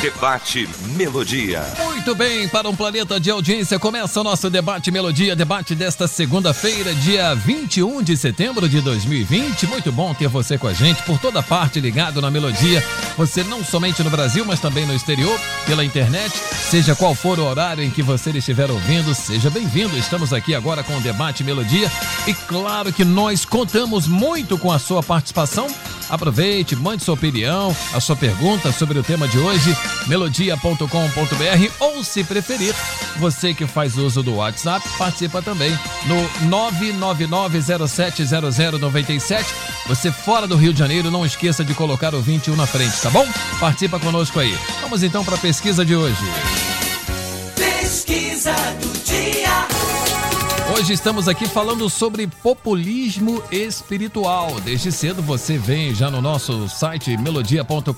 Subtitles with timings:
[0.00, 1.60] Debate Melodia.
[1.84, 6.94] Muito bem, para um planeta de audiência, começa o nosso Debate Melodia, debate desta segunda-feira,
[6.94, 9.66] dia 21 de setembro de 2020.
[9.66, 12.80] Muito bom ter você com a gente, por toda parte ligado na Melodia.
[13.16, 15.36] Você não somente no Brasil, mas também no exterior,
[15.66, 16.32] pela internet.
[16.32, 19.98] Seja qual for o horário em que você estiver ouvindo, seja bem-vindo.
[19.98, 21.90] Estamos aqui agora com o Debate Melodia
[22.24, 25.66] e claro que nós contamos muito com a sua participação.
[26.08, 29.76] Aproveite, mande sua opinião, a sua pergunta sobre o tema de hoje,
[30.06, 32.74] melodia.com.br ou, se preferir,
[33.18, 36.16] você que faz uso do WhatsApp, participa também no
[36.48, 39.44] 999070097.
[39.86, 43.10] Você fora do Rio de Janeiro, não esqueça de colocar o 21 na frente, tá
[43.10, 43.26] bom?
[43.60, 44.56] Participa conosco aí.
[44.80, 46.16] Vamos então para a pesquisa de hoje.
[47.56, 49.47] Pesquisa do dia.
[50.78, 54.60] Hoje estamos aqui falando sobre populismo espiritual.
[54.60, 57.92] Desde cedo você vem já no nosso site melodia.com.br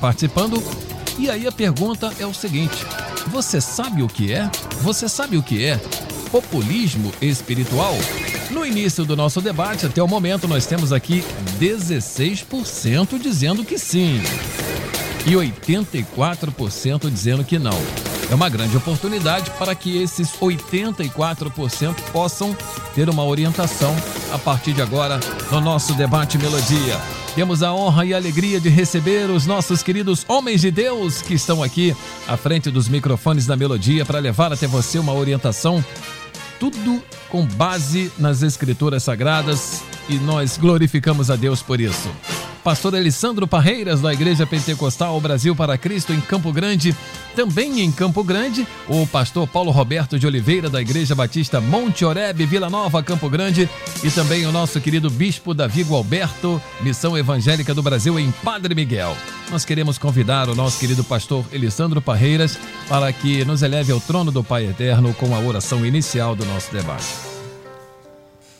[0.00, 0.62] participando.
[1.18, 2.76] E aí a pergunta é o seguinte:
[3.26, 4.48] você sabe o que é?
[4.82, 5.80] Você sabe o que é
[6.30, 7.94] populismo espiritual?
[8.52, 11.24] No início do nosso debate, até o momento, nós temos aqui
[11.58, 14.22] 16% dizendo que sim
[15.26, 18.15] e 84% dizendo que não.
[18.28, 22.56] É uma grande oportunidade para que esses 84% possam
[22.94, 23.94] ter uma orientação
[24.32, 27.00] a partir de agora no nosso debate Melodia.
[27.36, 31.34] Temos a honra e a alegria de receber os nossos queridos homens de Deus que
[31.34, 31.96] estão aqui
[32.26, 35.84] à frente dos microfones da Melodia para levar até você uma orientação,
[36.58, 42.10] tudo com base nas Escrituras Sagradas e nós glorificamos a Deus por isso
[42.66, 46.96] pastor Alessandro Parreiras, da Igreja Pentecostal Brasil para Cristo, em Campo Grande.
[47.36, 52.44] Também em Campo Grande, o pastor Paulo Roberto de Oliveira, da Igreja Batista Monte Oreb,
[52.44, 53.70] Vila Nova, Campo Grande.
[54.02, 59.16] E também o nosso querido bispo Davi Gualberto, Missão Evangélica do Brasil, em Padre Miguel.
[59.48, 62.58] Nós queremos convidar o nosso querido pastor Alessandro Parreiras
[62.88, 66.72] para que nos eleve ao trono do Pai Eterno com a oração inicial do nosso
[66.72, 67.35] debate.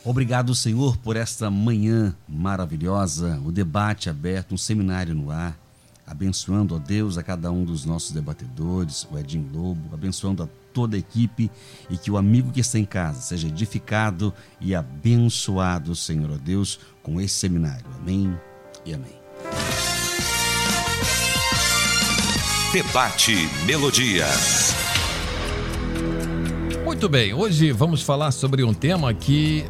[0.06, 5.58] Obrigado, Senhor, por esta manhã maravilhosa, o debate aberto, um seminário no ar,
[6.06, 10.94] abençoando, ó Deus, a cada um dos nossos debatedores, o Edinho Lobo, abençoando a toda
[10.94, 11.50] a equipe
[11.90, 16.78] e que o amigo que está em casa seja edificado e abençoado, Senhor, ó Deus,
[17.02, 17.84] com esse seminário.
[18.00, 18.32] Amém
[18.84, 19.16] e amém.
[22.72, 23.34] Debate
[23.66, 24.26] Melodia.
[26.84, 29.66] Muito bem, hoje vamos falar sobre um tema que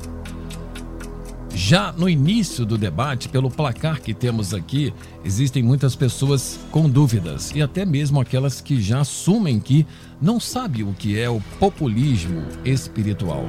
[1.56, 4.92] já no início do debate, pelo placar que temos aqui,
[5.24, 9.86] existem muitas pessoas com dúvidas e até mesmo aquelas que já assumem que
[10.20, 13.46] não sabem o que é o populismo espiritual.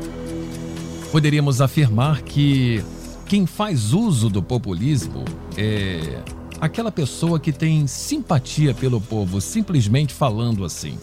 [1.11, 2.81] Poderíamos afirmar que
[3.25, 5.25] quem faz uso do populismo
[5.57, 6.21] é
[6.61, 10.97] aquela pessoa que tem simpatia pelo povo, simplesmente falando assim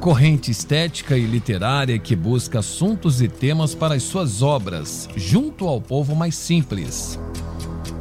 [0.00, 5.78] corrente estética e literária que busca assuntos e temas para as suas obras, junto ao
[5.78, 7.20] povo mais simples,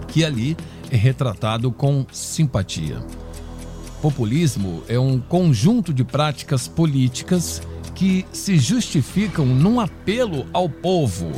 [0.08, 0.56] que ali
[0.90, 3.04] é retratado com simpatia.
[4.02, 7.62] Populismo é um conjunto de práticas políticas
[7.94, 11.30] que se justificam num apelo ao povo,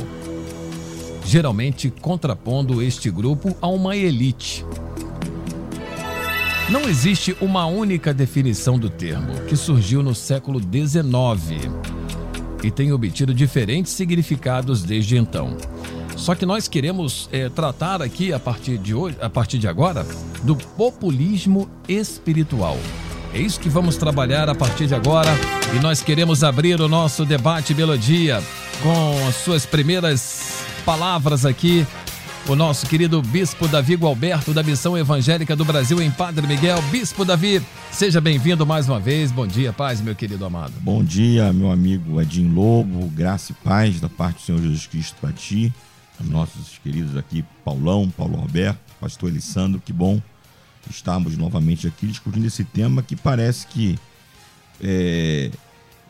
[1.24, 4.64] geralmente contrapondo este grupo a uma elite
[6.70, 11.70] não existe uma única definição do termo, que surgiu no século XIX
[12.62, 15.56] e tem obtido diferentes significados desde então.
[16.16, 20.06] Só que nós queremos é, tratar aqui a partir de hoje, a partir de agora,
[20.44, 22.78] do populismo espiritual.
[23.34, 25.30] É isso que vamos trabalhar a partir de agora
[25.74, 28.42] e nós queremos abrir o nosso debate melodia
[28.82, 31.86] com as suas primeiras palavras aqui
[32.48, 36.82] o nosso querido Bispo Davi Gualberto, da Missão Evangélica do Brasil em Padre Miguel.
[36.90, 37.62] Bispo Davi,
[37.92, 39.30] seja bem-vindo mais uma vez.
[39.30, 40.72] Bom dia, paz, meu querido amado.
[40.80, 43.06] Bom dia, meu amigo Edinho Lobo.
[43.08, 45.72] Graça e paz da parte do Senhor Jesus Cristo para ti.
[46.20, 50.20] Nossos queridos aqui, Paulão, Paulo Roberto, Pastor Alessandro, que bom
[50.90, 53.98] estarmos novamente aqui discutindo esse tema que parece que
[54.82, 55.50] é,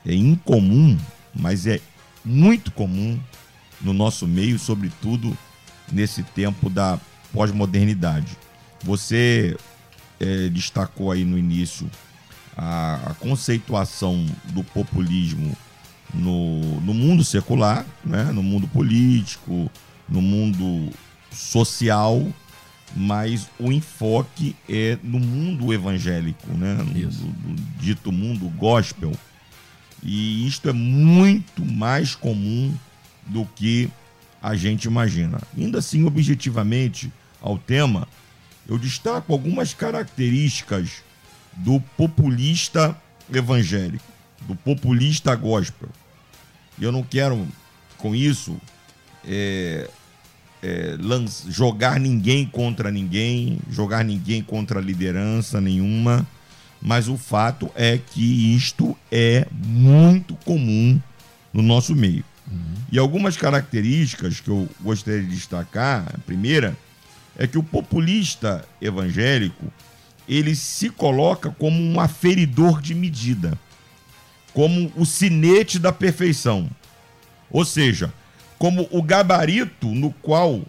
[0.07, 0.99] é incomum,
[1.35, 1.79] mas é
[2.25, 3.19] muito comum
[3.81, 5.37] no nosso meio, sobretudo
[5.93, 6.99] nesse tempo da
[7.33, 8.37] pós-modernidade.
[8.83, 9.57] Você
[10.19, 11.89] é, destacou aí no início
[12.57, 15.57] a, a, conceituação do populismo
[16.13, 18.25] no, no mundo secular, né?
[18.25, 19.71] no mundo político,
[20.09, 20.91] no mundo
[21.31, 22.27] social,
[22.95, 26.75] mas o enfoque é no mundo evangélico, né?
[26.75, 29.13] No, no- no dito mundo gospel.
[30.03, 32.75] E isto é muito mais comum
[33.27, 33.89] do que
[34.43, 35.41] a gente imagina.
[35.57, 38.09] Ainda assim, objetivamente, ao tema,
[38.69, 41.03] eu destaco algumas características
[41.53, 42.97] do populista
[43.33, 44.05] evangélico,
[44.41, 45.89] do populista gospel.
[46.79, 47.47] E eu não quero,
[47.99, 48.57] com isso,
[49.25, 49.89] é,
[50.63, 50.97] é,
[51.49, 56.27] jogar ninguém contra ninguém, jogar ninguém contra liderança nenhuma,
[56.81, 61.01] mas o fato é que isto é muito comum
[61.53, 62.25] no nosso meio.
[62.93, 66.77] E algumas características que eu gostaria de destacar, a primeira
[67.39, 69.73] é que o populista evangélico,
[70.29, 73.59] ele se coloca como um aferidor de medida,
[74.53, 76.69] como o sinete da perfeição.
[77.51, 78.13] Ou seja,
[78.59, 80.61] como o gabarito no qual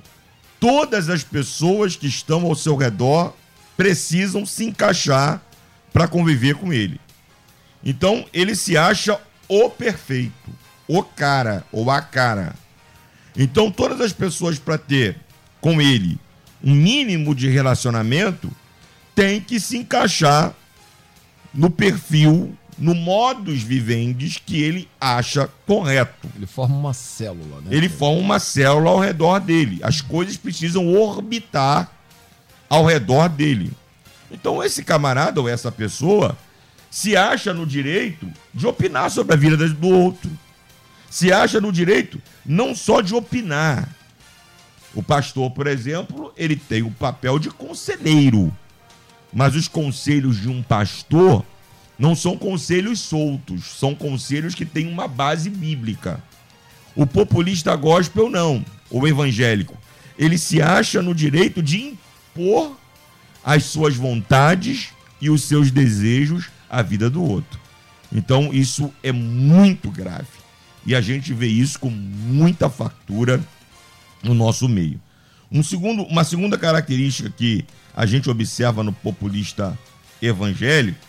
[0.61, 3.35] todas as pessoas que estão ao seu redor
[3.75, 5.41] precisam se encaixar
[5.91, 7.01] para conviver com ele.
[7.83, 12.55] Então, ele se acha o perfeito, o cara ou a cara.
[13.35, 15.17] Então, todas as pessoas para ter
[15.59, 16.19] com ele
[16.63, 18.49] um mínimo de relacionamento
[19.13, 20.53] têm que se encaixar
[21.53, 26.27] no perfil, no modus vivendi que ele acha correto.
[26.35, 27.67] Ele forma uma célula, né?
[27.69, 29.79] Ele forma uma célula ao redor dele.
[29.83, 31.91] As coisas precisam orbitar
[32.69, 33.71] ao redor dele.
[34.31, 36.35] Então, esse camarada ou essa pessoa
[36.89, 40.31] se acha no direito de opinar sobre a vida do outro.
[41.13, 43.87] Se acha no direito não só de opinar.
[44.95, 48.51] O pastor, por exemplo, ele tem o papel de conselheiro.
[49.31, 51.45] Mas os conselhos de um pastor
[51.99, 56.19] não são conselhos soltos, são conselhos que têm uma base bíblica.
[56.95, 59.77] O populista gospel não, o evangélico.
[60.17, 62.75] Ele se acha no direito de impor
[63.43, 64.89] as suas vontades
[65.21, 67.59] e os seus desejos à vida do outro.
[68.11, 70.42] Então isso é muito grave.
[70.85, 73.41] E a gente vê isso com muita fartura
[74.21, 74.99] no nosso meio.
[75.51, 77.65] Um segundo, uma segunda característica que
[77.95, 79.77] a gente observa no populista
[80.21, 80.99] evangélico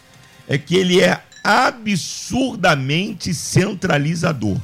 [0.47, 4.59] é que ele é absurdamente centralizador.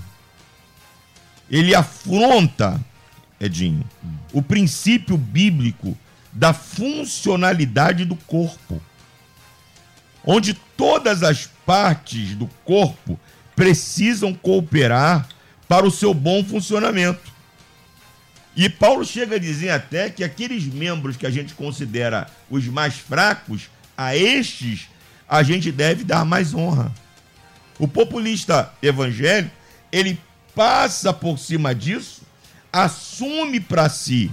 [1.51, 2.81] Ele afronta,
[3.41, 3.85] Edinho,
[4.33, 5.97] o princípio bíblico
[6.33, 8.81] da funcionalidade do corpo,
[10.25, 13.19] onde todas as partes do corpo
[13.61, 15.29] precisam cooperar
[15.69, 17.31] para o seu bom funcionamento.
[18.57, 22.95] E Paulo chega a dizer até que aqueles membros que a gente considera os mais
[22.95, 24.89] fracos, a estes
[25.29, 26.91] a gente deve dar mais honra.
[27.79, 29.55] O populista evangélico,
[29.93, 30.19] ele
[30.55, 32.23] passa por cima disso,
[32.73, 34.31] assume para si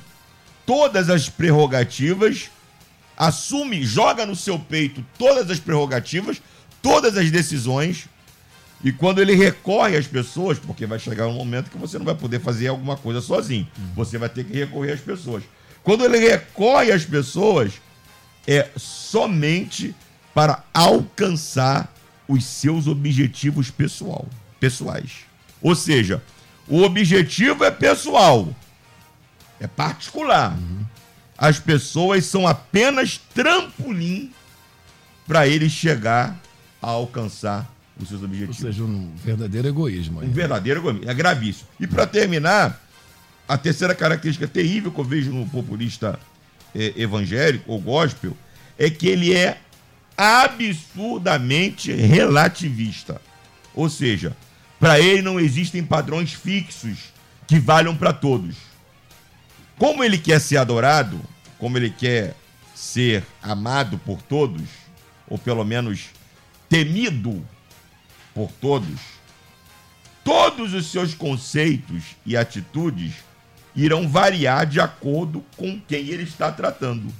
[0.65, 2.49] todas as prerrogativas,
[3.17, 6.41] assume, joga no seu peito todas as prerrogativas,
[6.81, 8.07] todas as decisões,
[8.83, 12.15] e quando ele recorre às pessoas, porque vai chegar um momento que você não vai
[12.15, 15.43] poder fazer alguma coisa sozinho, você vai ter que recorrer às pessoas.
[15.83, 17.73] Quando ele recorre às pessoas,
[18.45, 19.95] é somente
[20.33, 21.91] para alcançar
[22.27, 24.27] os seus objetivos pessoal,
[24.59, 25.25] pessoais.
[25.61, 26.21] Ou seja,
[26.67, 28.53] o objetivo é pessoal,
[29.59, 30.55] é particular.
[31.35, 34.31] As pessoas são apenas trampolim
[35.25, 36.37] para ele chegar
[36.81, 37.67] a alcançar
[37.99, 38.57] os seus Ou objetivos.
[38.57, 40.19] seja, um verdadeiro egoísmo.
[40.19, 40.27] aí.
[40.27, 41.09] Um verdadeiro egoísmo.
[41.09, 41.67] É gravíssimo.
[41.79, 42.81] E para terminar,
[43.47, 46.19] a terceira característica terrível que eu vejo no populista
[46.75, 48.35] eh, evangélico ou gospel
[48.77, 49.57] é que ele é
[50.15, 53.21] absurdamente relativista.
[53.73, 54.35] Ou seja,
[54.79, 57.13] para ele não existem padrões fixos
[57.47, 58.55] que valham para todos.
[59.77, 61.19] Como ele quer ser adorado,
[61.57, 62.35] como ele quer
[62.75, 64.63] ser amado por todos,
[65.27, 66.09] ou pelo menos
[66.69, 67.43] temido
[68.37, 68.99] por todos,
[70.23, 73.13] todos os seus conceitos e atitudes
[73.75, 77.11] irão variar de acordo com quem ele está tratando.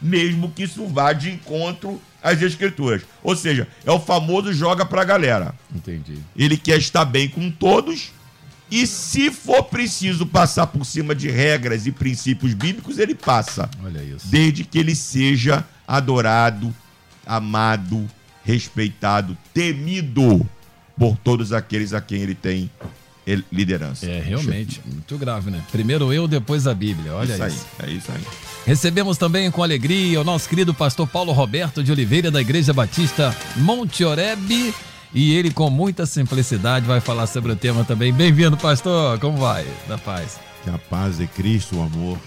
[0.00, 3.02] Mesmo que isso vá de encontro às escrituras.
[3.22, 5.54] Ou seja, é o famoso joga pra galera.
[5.74, 6.16] Entendi.
[6.34, 8.10] Ele quer estar bem com todos
[8.70, 14.02] e se for preciso passar por cima de regras e princípios bíblicos, ele passa Olha
[14.02, 14.26] isso.
[14.26, 16.74] desde que ele seja adorado,
[17.26, 18.08] amado,
[18.44, 20.46] respeitado, temido
[20.98, 22.70] por todos aqueles a quem ele tem
[23.26, 24.06] el- liderança.
[24.06, 25.62] É, realmente, muito grave, né?
[25.70, 27.14] Primeiro eu, depois a Bíblia.
[27.14, 27.66] Olha isso isso.
[27.78, 28.20] aí, é isso aí.
[28.66, 33.34] Recebemos também com alegria o nosso querido pastor Paulo Roberto de Oliveira, da Igreja Batista
[33.56, 34.74] Monte Oreb.
[35.12, 38.12] E ele, com muita simplicidade, vai falar sobre o tema também.
[38.12, 39.18] Bem-vindo, pastor.
[39.18, 39.66] Como vai?
[39.88, 40.38] Da paz.
[40.62, 42.18] Que a paz de Cristo, o amor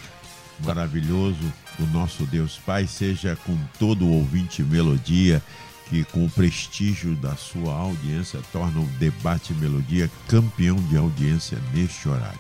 [0.66, 1.38] maravilhoso
[1.78, 5.42] do nosso Deus Pai seja com todo o ouvinte Melodia,
[5.90, 12.08] que com o prestígio da sua audiência torna o debate Melodia campeão de audiência neste
[12.08, 12.40] horário.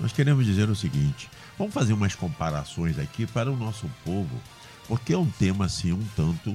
[0.00, 1.28] Nós queremos dizer o seguinte:
[1.58, 4.40] vamos fazer umas comparações aqui para o nosso povo,
[4.88, 6.54] porque é um tema assim um tanto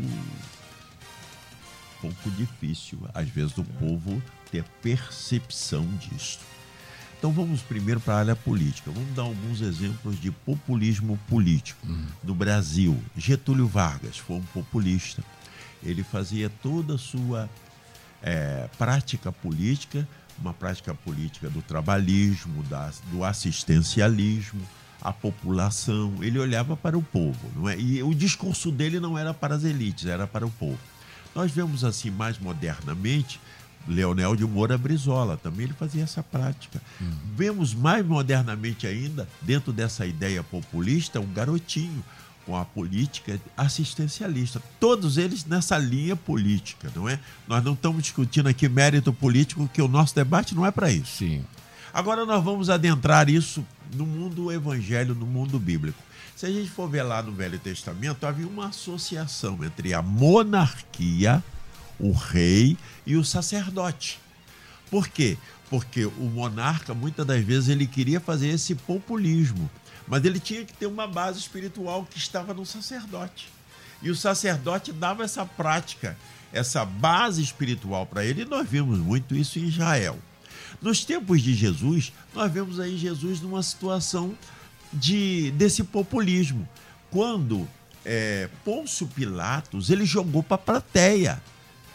[2.02, 4.22] pouco difícil, às vezes, do povo
[4.52, 6.40] ter percepção disso.
[7.18, 8.90] Então vamos primeiro para a área política.
[8.90, 11.86] Vamos dar alguns exemplos de populismo político.
[11.88, 12.08] Uhum.
[12.24, 15.24] No Brasil, Getúlio Vargas foi um populista.
[15.84, 17.50] Ele fazia toda a sua
[18.22, 20.08] é, prática política,
[20.40, 24.62] uma prática política do trabalhismo, da, do assistencialismo,
[25.02, 26.14] a população.
[26.22, 27.78] Ele olhava para o povo, não é?
[27.80, 30.80] E o discurso dele não era para as elites, era para o povo.
[31.34, 33.40] Nós vemos assim mais modernamente
[33.88, 36.82] Leonel de Moura Brizola, também ele fazia essa prática.
[37.00, 37.12] Uhum.
[37.36, 42.04] Vemos mais modernamente ainda, dentro dessa ideia populista, um garotinho
[42.46, 44.62] com a política assistencialista.
[44.80, 47.20] Todos eles nessa linha política, não é?
[47.48, 51.18] Nós não estamos discutindo aqui mérito político, que o nosso debate não é para isso.
[51.18, 51.46] Sim.
[51.94, 56.02] Agora nós vamos adentrar isso no mundo evangelho, no mundo bíblico.
[56.36, 61.44] Se a gente for ver lá no Velho Testamento, havia uma associação entre a monarquia
[62.02, 64.20] o rei e o sacerdote.
[64.90, 65.38] Por quê?
[65.70, 69.70] Porque o monarca, muitas das vezes, ele queria fazer esse populismo,
[70.08, 73.50] mas ele tinha que ter uma base espiritual que estava no sacerdote.
[74.02, 76.18] E o sacerdote dava essa prática,
[76.52, 80.18] essa base espiritual para ele, e nós vimos muito isso em Israel.
[80.82, 84.36] Nos tempos de Jesus, nós vemos aí Jesus numa situação
[84.92, 86.68] de desse populismo.
[87.10, 87.68] Quando
[88.04, 91.42] é, Pôncio Pilatos ele jogou para a plateia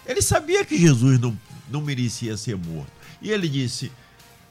[0.06, 1.36] ele sabia que Jesus não,
[1.68, 2.92] não merecia ser morto.
[3.20, 3.90] E ele disse: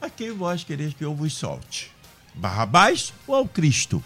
[0.00, 1.90] A quem vós quereis que eu vos solte?
[2.36, 4.02] Barrabás ou ao Cristo?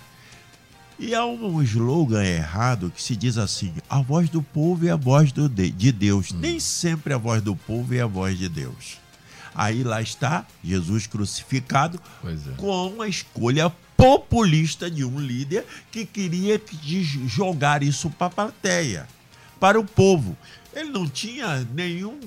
[0.99, 4.97] E há um slogan errado que se diz assim: a voz do povo é a
[4.97, 6.31] voz do de Deus.
[6.31, 6.39] Hum.
[6.41, 8.99] Nem sempre a voz do povo é a voz de Deus.
[9.55, 12.55] Aí lá está Jesus crucificado é.
[12.57, 16.61] com a escolha populista de um líder que queria
[17.27, 19.09] jogar isso para a plateia,
[19.59, 20.37] para o povo.
[20.73, 22.19] Ele não tinha nenhum,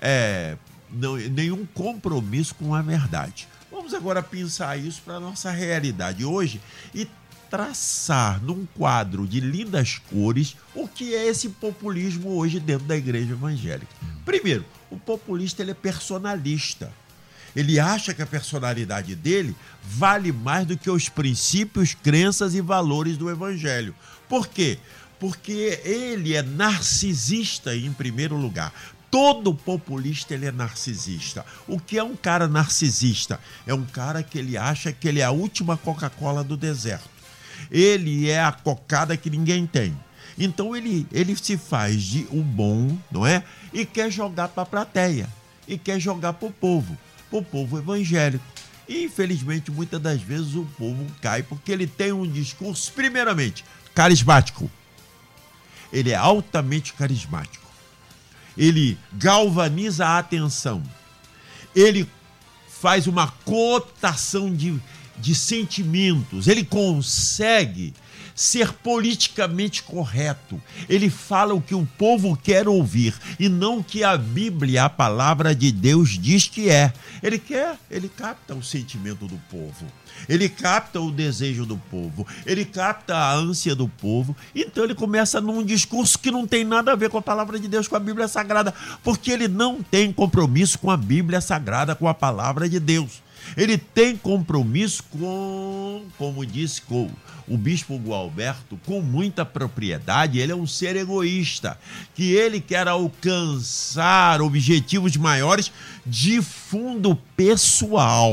[0.00, 0.56] é,
[0.90, 3.48] não, nenhum compromisso com a verdade.
[3.88, 6.60] Vamos agora pensar isso para a nossa realidade hoje
[6.94, 7.08] e
[7.48, 13.32] traçar num quadro de lindas cores o que é esse populismo hoje dentro da igreja
[13.32, 13.90] evangélica.
[14.26, 16.92] Primeiro, o populista ele é personalista.
[17.56, 23.16] Ele acha que a personalidade dele vale mais do que os princípios, crenças e valores
[23.16, 23.94] do evangelho.
[24.28, 24.78] Por quê?
[25.18, 28.72] porque ele é narcisista em primeiro lugar.
[29.10, 31.44] Todo populista ele é narcisista.
[31.66, 33.40] O que é um cara narcisista?
[33.66, 37.08] É um cara que ele acha que ele é a última Coca-Cola do deserto.
[37.70, 39.96] Ele é a cocada que ninguém tem.
[40.38, 43.42] Então ele, ele se faz de um bom, não é?
[43.72, 45.28] E quer jogar para a plateia.
[45.66, 46.96] E quer jogar para o povo,
[47.30, 48.44] para o povo evangélico.
[48.88, 54.70] E infelizmente, muitas das vezes o povo cai porque ele tem um discurso, primeiramente, carismático
[55.92, 57.67] ele é altamente carismático.
[58.58, 60.82] Ele galvaniza a atenção.
[61.74, 62.08] Ele
[62.68, 64.78] faz uma cotação de,
[65.16, 66.48] de sentimentos.
[66.48, 67.94] Ele consegue
[68.38, 70.62] ser politicamente correto.
[70.88, 74.88] Ele fala o que o povo quer ouvir e não o que a Bíblia, a
[74.88, 76.92] palavra de Deus, diz que é.
[77.20, 79.86] Ele quer, ele capta o sentimento do povo.
[80.28, 84.36] Ele capta o desejo do povo, ele capta a ânsia do povo.
[84.54, 87.68] Então ele começa num discurso que não tem nada a ver com a palavra de
[87.68, 92.08] Deus, com a Bíblia Sagrada, porque ele não tem compromisso com a Bíblia Sagrada, com
[92.08, 93.20] a palavra de Deus.
[93.56, 97.10] Ele tem compromisso com, como disse com
[97.46, 100.38] o bispo Gualberto, com muita propriedade.
[100.38, 101.78] Ele é um ser egoísta,
[102.14, 105.72] que ele quer alcançar objetivos maiores
[106.06, 108.32] de fundo pessoal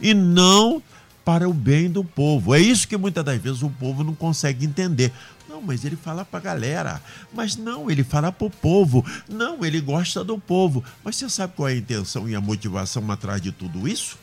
[0.00, 0.82] e não
[1.24, 2.54] para o bem do povo.
[2.54, 5.12] É isso que muitas das vezes o povo não consegue entender.
[5.48, 7.02] Não, mas ele fala para a galera.
[7.32, 9.04] Mas não, ele fala para o povo.
[9.28, 10.82] Não, ele gosta do povo.
[11.04, 14.16] Mas você sabe qual é a intenção e a motivação atrás de tudo isso?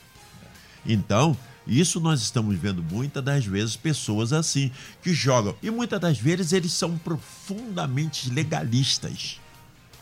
[0.88, 4.72] Então, isso nós estamos vendo muitas das vezes pessoas assim,
[5.04, 5.56] que jogam.
[5.62, 9.40] E muitas das vezes eles são profundamente legalistas.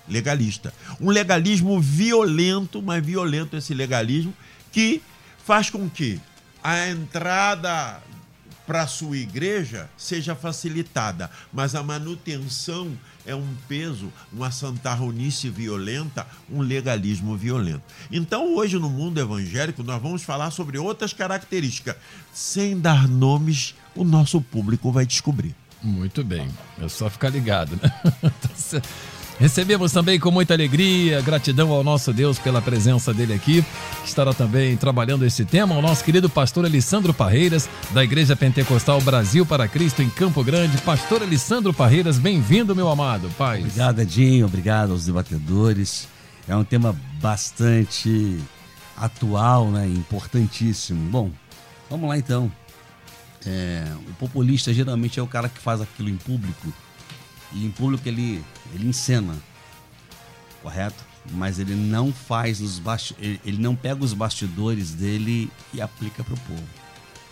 [0.08, 0.72] Legalista.
[1.02, 4.34] Um legalismo violento, mas violento esse legalismo,
[4.72, 5.02] que
[5.44, 6.22] faz com que
[6.64, 8.02] a entrada
[8.68, 16.28] para a sua igreja seja facilitada, mas a manutenção é um peso, uma santarronice violenta,
[16.50, 17.84] um legalismo violento.
[18.12, 21.96] Então, hoje no mundo evangélico, nós vamos falar sobre outras características,
[22.34, 25.56] sem dar nomes o nosso público vai descobrir.
[25.82, 26.50] Muito bem.
[26.82, 27.94] É só ficar ligado, né?
[29.40, 33.66] Recebemos também com muita alegria, gratidão ao nosso Deus pela presença dele aqui.
[34.06, 39.46] Estará também trabalhando esse tema o nosso querido pastor Alessandro Parreiras, da Igreja Pentecostal Brasil
[39.46, 40.78] para Cristo em Campo Grande.
[40.78, 43.30] Pastor Alessandro Parreiras, bem-vindo, meu amado.
[43.38, 43.60] Pai.
[43.60, 44.46] Obrigado, Edinho.
[44.46, 46.08] Obrigado aos debatedores.
[46.48, 48.40] É um tema bastante
[48.96, 49.86] atual, né?
[49.86, 51.10] Importantíssimo.
[51.10, 51.30] Bom,
[51.90, 52.50] vamos lá então.
[53.46, 56.74] É, o populista geralmente é o cara que faz aquilo em público
[57.54, 59.36] e em público ele, ele encena,
[60.62, 61.04] correto?
[61.32, 66.34] Mas ele não faz os basti ele, não pega os bastidores dele e aplica para
[66.34, 66.68] o povo,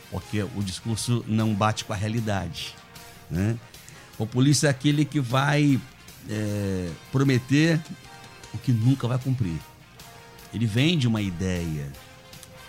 [0.09, 2.75] porque o discurso não bate com a realidade,
[3.29, 3.57] né?
[4.13, 5.79] O populista é aquele que vai
[6.29, 7.79] é, prometer
[8.53, 9.59] o que nunca vai cumprir.
[10.53, 11.91] Ele vende uma ideia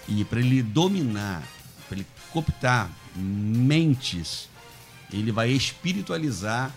[0.08, 1.42] e para ele dominar,
[1.88, 4.48] para ele cooptar mentes,
[5.12, 6.74] ele vai espiritualizar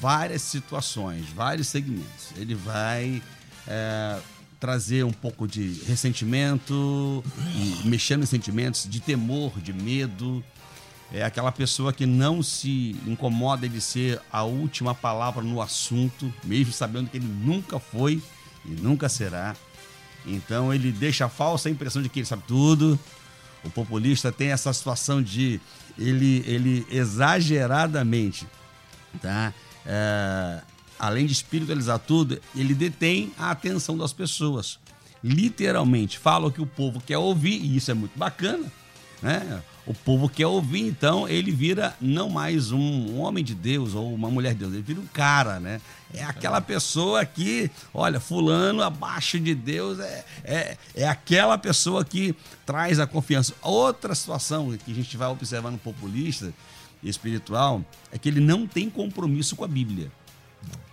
[0.00, 2.32] várias situações, vários segmentos.
[2.36, 3.22] Ele vai
[3.66, 4.18] é,
[4.58, 7.24] trazer um pouco de ressentimento,
[7.84, 10.44] mexendo em sentimentos, de temor, de medo.
[11.12, 16.72] É aquela pessoa que não se incomoda de ser a última palavra no assunto, mesmo
[16.72, 18.22] sabendo que ele nunca foi
[18.64, 19.56] e nunca será.
[20.26, 22.98] Então ele deixa a falsa impressão de que ele sabe tudo.
[23.64, 25.60] O populista tem essa situação de
[25.98, 28.46] ele, ele exageradamente
[29.20, 29.52] tá?
[29.86, 30.60] É,
[30.98, 34.78] além de espiritualizar tudo, ele detém a atenção das pessoas.
[35.22, 38.70] Literalmente, fala o que o povo quer ouvir, e isso é muito bacana,
[39.22, 39.62] né?
[39.86, 44.30] O povo quer ouvir, então ele vira não mais um, homem de Deus ou uma
[44.30, 45.80] mulher de Deus, ele vira um cara, né?
[46.12, 52.34] É aquela pessoa que, olha, fulano abaixo de Deus é, é, é aquela pessoa que
[52.64, 53.54] traz a confiança.
[53.62, 56.52] Outra situação que a gente vai observar no populista
[57.02, 60.10] espiritual é que ele não tem compromisso com a Bíblia.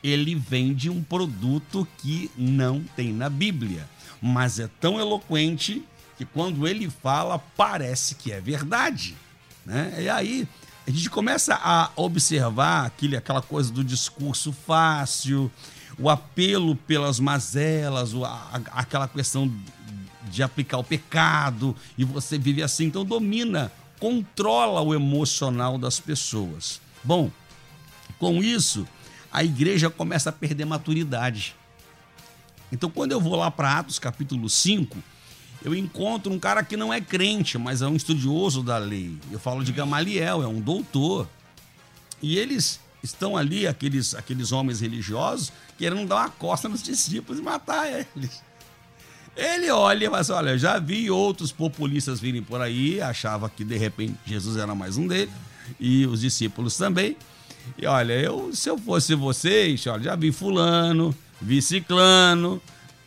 [0.03, 3.87] Ele vende um produto que não tem na Bíblia,
[4.21, 5.83] mas é tão eloquente
[6.17, 9.15] que quando ele fala parece que é verdade,
[9.65, 9.95] né?
[9.99, 10.47] E aí
[10.87, 15.51] a gente começa a observar aquele, aquela coisa do discurso fácil,
[15.99, 19.51] o apelo pelas mazelas, a, aquela questão
[20.29, 26.79] de aplicar o pecado e você vive assim, então domina controla o emocional das pessoas.
[27.03, 27.31] Bom,
[28.19, 28.87] com isso,
[29.31, 31.55] a igreja começa a perder maturidade.
[32.71, 34.97] Então, quando eu vou lá para Atos capítulo 5,
[35.63, 39.17] eu encontro um cara que não é crente, mas é um estudioso da lei.
[39.31, 41.27] Eu falo de Gamaliel, é um doutor.
[42.21, 47.43] E eles estão ali, aqueles, aqueles homens religiosos, querendo dar uma costa nos discípulos e
[47.43, 48.43] matar eles.
[49.37, 53.63] Ele olha e fala assim: olha, já vi outros populistas virem por aí, achava que
[53.63, 55.33] de repente Jesus era mais um deles,
[55.79, 57.15] e os discípulos também.
[57.77, 62.59] E olha, eu, se eu fosse vocês, olha, já vi fulano, vi ciclano,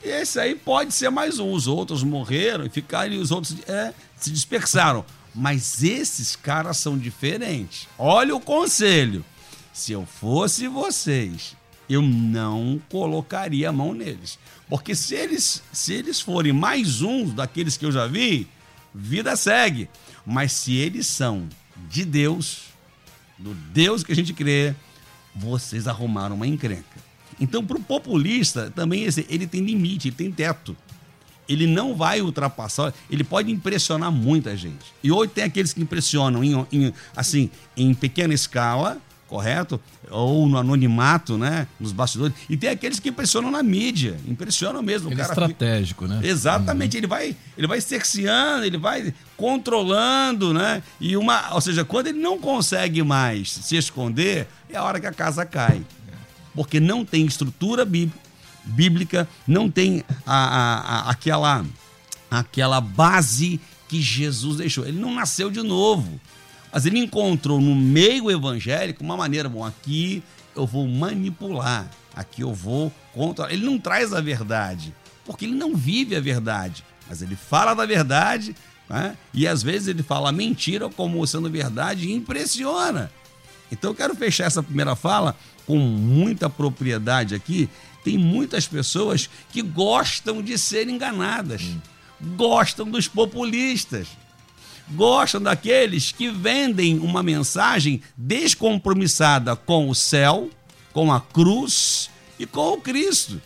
[0.04, 1.52] e esse aí pode ser mais um.
[1.52, 5.04] Os outros morreram e ficaram, e os outros é, se dispersaram.
[5.34, 7.88] Mas esses caras são diferentes.
[7.98, 9.24] Olha o conselho.
[9.72, 11.56] Se eu fosse vocês,
[11.88, 14.38] eu não colocaria a mão neles.
[14.70, 18.46] Porque se eles, se eles forem mais uns daqueles que eu já vi,
[18.94, 19.90] vida segue.
[20.24, 21.48] Mas se eles são
[21.88, 22.66] de Deus,
[23.36, 24.72] do Deus que a gente crê,
[25.34, 27.10] vocês arrumaram uma encrenca.
[27.40, 30.76] Então, para o populista, também ele tem limite, ele tem teto.
[31.48, 34.84] Ele não vai ultrapassar, ele pode impressionar muita gente.
[35.02, 39.80] E hoje tem aqueles que impressionam em, em assim, em pequena escala, correto?
[40.10, 41.68] Ou no anonimato, né?
[41.78, 42.34] Nos bastidores.
[42.48, 45.08] E tem aqueles que impressionam na mídia, impressionam mesmo.
[45.08, 46.20] Ele o cara é estratégico, fica...
[46.20, 46.26] né?
[46.26, 46.98] Exatamente, uhum.
[46.98, 50.82] ele vai ele vai cerceando, ele vai controlando, né?
[51.00, 55.06] E uma, ou seja, quando ele não consegue mais se esconder, é a hora que
[55.06, 55.80] a casa cai.
[56.52, 57.86] Porque não tem estrutura
[58.64, 61.64] bíblica, não tem a, a, a, aquela,
[62.28, 64.84] aquela base que Jesus deixou.
[64.84, 66.20] Ele não nasceu de novo.
[66.72, 70.22] Mas ele encontrou no meio evangélico uma maneira, bom, aqui
[70.54, 73.52] eu vou manipular, aqui eu vou contra.
[73.52, 77.84] Ele não traz a verdade, porque ele não vive a verdade, mas ele fala da
[77.84, 78.54] verdade,
[78.88, 79.16] né?
[79.34, 83.10] e às vezes ele fala mentira como sendo verdade e impressiona.
[83.72, 87.68] Então eu quero fechar essa primeira fala com muita propriedade aqui.
[88.02, 91.80] Tem muitas pessoas que gostam de ser enganadas, hum.
[92.36, 94.08] gostam dos populistas
[94.90, 100.50] gostam daqueles que vendem uma mensagem descompromissada com o céu,
[100.92, 103.40] com a cruz e com o Cristo.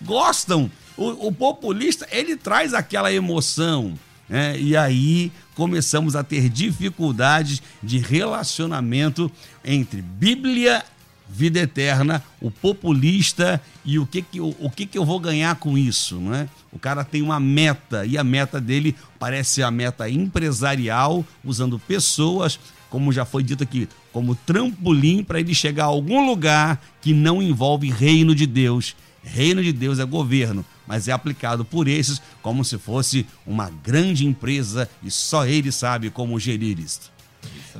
[0.00, 0.70] Gostam.
[0.96, 4.58] O, o populista, ele traz aquela emoção, né?
[4.58, 9.32] e aí começamos a ter dificuldades de relacionamento
[9.64, 10.84] entre Bíblia
[11.32, 15.56] vida eterna, o populista e o que que, o, o que que eu vou ganhar
[15.56, 16.46] com isso, não é?
[16.70, 22.60] O cara tem uma meta e a meta dele parece a meta empresarial, usando pessoas,
[22.90, 27.42] como já foi dito aqui, como trampolim para ele chegar a algum lugar que não
[27.42, 28.94] envolve reino de Deus.
[29.24, 34.26] Reino de Deus é governo, mas é aplicado por esses como se fosse uma grande
[34.26, 37.11] empresa e só ele sabe como gerir isso.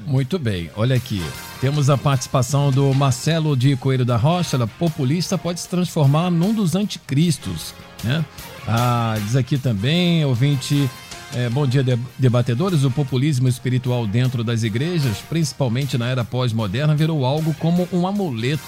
[0.06, 1.22] Muito bem, olha aqui.
[1.60, 4.56] Temos a participação do Marcelo de Coelho da Rocha.
[4.56, 7.74] Ela, populista pode se transformar num dos anticristos.
[8.02, 8.24] Né?
[8.66, 10.90] Ah, diz aqui também, ouvinte.
[11.34, 11.84] É, bom dia,
[12.18, 12.84] debatedores.
[12.84, 18.62] O populismo espiritual dentro das igrejas, principalmente na era pós-moderna, virou algo como um amuleto,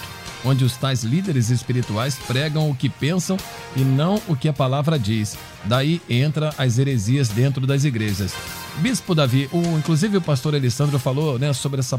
[0.45, 3.37] onde os tais líderes espirituais pregam o que pensam
[3.75, 5.37] e não o que a palavra diz.
[5.65, 8.35] Daí entra as heresias dentro das igrejas.
[8.79, 11.99] Bispo Davi, o, inclusive o pastor Alessandro falou né, sobre essa,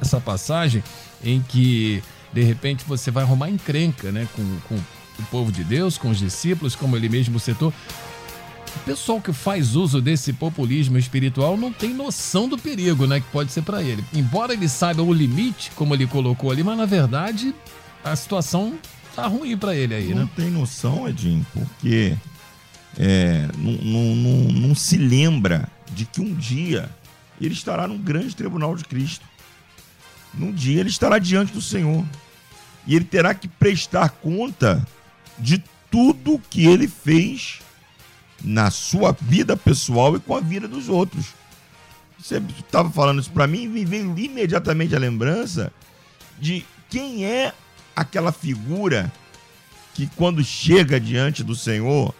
[0.00, 0.82] essa passagem
[1.22, 5.96] em que de repente você vai arrumar encrenca né, com, com o povo de Deus,
[5.96, 7.72] com os discípulos, como ele mesmo citou.
[8.76, 13.26] O pessoal que faz uso desse populismo espiritual não tem noção do perigo né, que
[13.28, 14.04] pode ser para ele.
[14.12, 17.54] Embora ele saiba o limite, como ele colocou ali, mas na verdade
[18.04, 18.78] a situação
[19.14, 20.20] tá ruim para ele aí, não né?
[20.22, 22.14] Não tem noção, Edinho, porque
[22.98, 26.90] é, não, não, não, não se lembra de que um dia
[27.40, 29.24] ele estará no grande tribunal de Cristo.
[30.32, 32.04] Num dia ele estará diante do Senhor.
[32.86, 34.86] E ele terá que prestar conta
[35.38, 37.60] de tudo que ele fez
[38.42, 41.26] na sua vida pessoal e com a vida dos outros.
[42.18, 45.72] Você estava falando isso para mim e me veio imediatamente a lembrança
[46.38, 47.52] de quem é
[47.94, 49.12] aquela figura
[49.94, 52.14] que quando chega diante do Senhor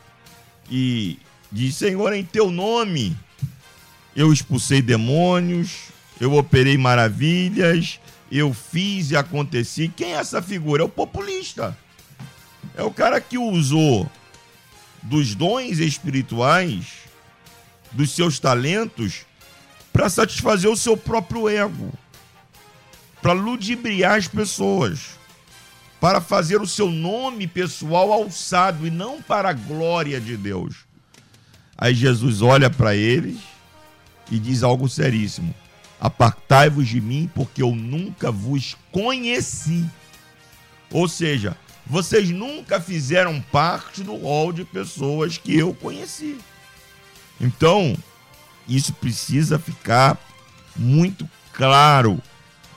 [0.71, 1.19] e
[1.51, 3.17] diz: Senhor, em teu nome
[4.15, 5.89] eu expulsei demônios,
[6.21, 7.99] eu operei maravilhas,
[8.31, 9.89] eu fiz e aconteci.
[9.89, 10.83] Quem é essa figura?
[10.83, 11.77] É o populista.
[12.77, 14.11] É o cara que usou
[15.05, 16.87] dos dons espirituais,
[17.93, 19.27] dos seus talentos,
[19.93, 21.93] para satisfazer o seu próprio ego,
[23.23, 25.11] para ludibriar as pessoas,
[26.01, 30.75] para fazer o seu nome pessoal alçado e não para a glória de Deus.
[31.77, 33.39] Aí Jesus olha para eles
[34.31, 35.55] e diz algo seríssimo:
[36.01, 39.85] Apartai-vos de mim, porque eu nunca vos conheci.
[40.91, 46.39] Ou seja, vocês nunca fizeram parte do rol de pessoas que eu conheci.
[47.41, 47.97] Então,
[48.67, 50.19] isso precisa ficar
[50.77, 52.21] muito claro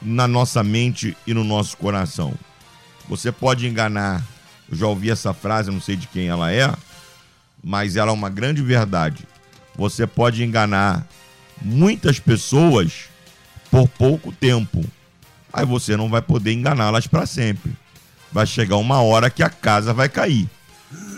[0.02, 2.34] na nossa mente e no nosso coração.
[3.08, 4.24] Você pode enganar,
[4.70, 6.74] eu já ouvi essa frase, não sei de quem ela é,
[7.64, 9.26] mas ela é uma grande verdade.
[9.76, 11.08] Você pode enganar
[11.62, 13.06] muitas pessoas
[13.72, 14.84] por pouco tempo.
[15.52, 17.72] Aí você não vai poder enganá-las para sempre.
[18.32, 20.50] Vai chegar uma hora que a casa vai cair.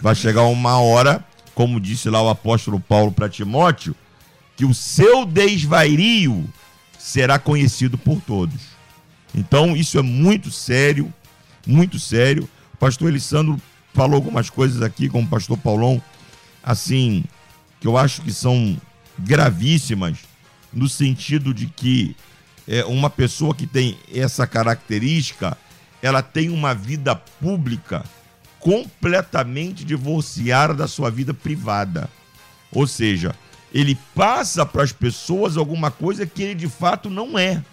[0.02, 3.96] Vai chegar uma hora, como disse lá o apóstolo Paulo para Timóteo,
[4.56, 6.48] que o seu desvairio
[6.98, 8.62] será conhecido por todos.
[9.34, 11.14] Então, isso é muito sério,
[11.66, 12.50] muito sério.
[12.74, 13.60] O pastor Elisandro
[13.94, 16.02] falou algumas coisas aqui, como o pastor Paulão,
[16.64, 17.24] assim,
[17.80, 18.78] que eu acho que são
[19.18, 20.18] gravíssimas
[20.72, 22.16] no sentido de que
[22.68, 25.58] é, uma pessoa que tem essa característica,
[26.02, 28.04] ela tem uma vida pública
[28.60, 32.10] completamente divorciada da sua vida privada.
[32.72, 33.36] Ou seja,
[33.74, 37.64] ele passa para as pessoas alguma coisa que ele de fato não é.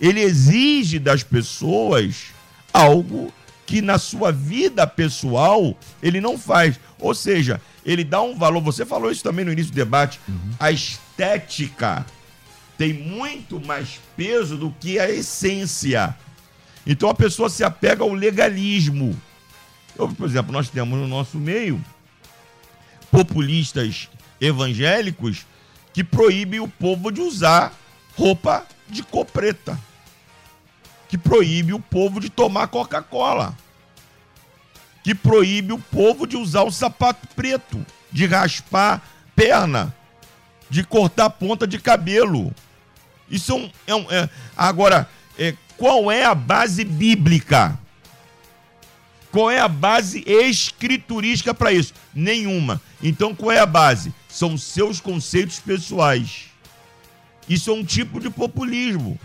[0.00, 2.32] Ele exige das pessoas
[2.72, 3.32] algo
[3.66, 6.78] que na sua vida pessoal ele não faz.
[6.98, 8.60] Ou seja, ele dá um valor.
[8.62, 10.20] Você falou isso também no início do debate.
[10.28, 10.50] Uhum.
[10.58, 12.04] A estética
[12.76, 16.14] tem muito mais peso do que a essência.
[16.86, 19.18] Então a pessoa se apega ao legalismo.
[19.96, 21.82] Eu, por exemplo, nós temos no nosso meio
[23.10, 24.08] populistas
[24.40, 25.46] evangélicos
[25.92, 27.72] que proíbem o povo de usar
[28.16, 29.78] roupa de cor preta.
[31.08, 33.56] Que proíbe o povo de tomar Coca-Cola
[35.04, 39.02] que proíbe o povo de usar o sapato preto, de raspar
[39.36, 39.94] perna,
[40.70, 42.52] de cortar ponta de cabelo.
[43.30, 43.70] Isso é um.
[43.86, 47.78] É um é, agora, é, qual é a base bíblica?
[49.30, 51.92] Qual é a base escriturística para isso?
[52.14, 52.80] Nenhuma.
[53.02, 54.14] Então qual é a base?
[54.28, 56.46] São seus conceitos pessoais.
[57.48, 59.18] Isso é um tipo de populismo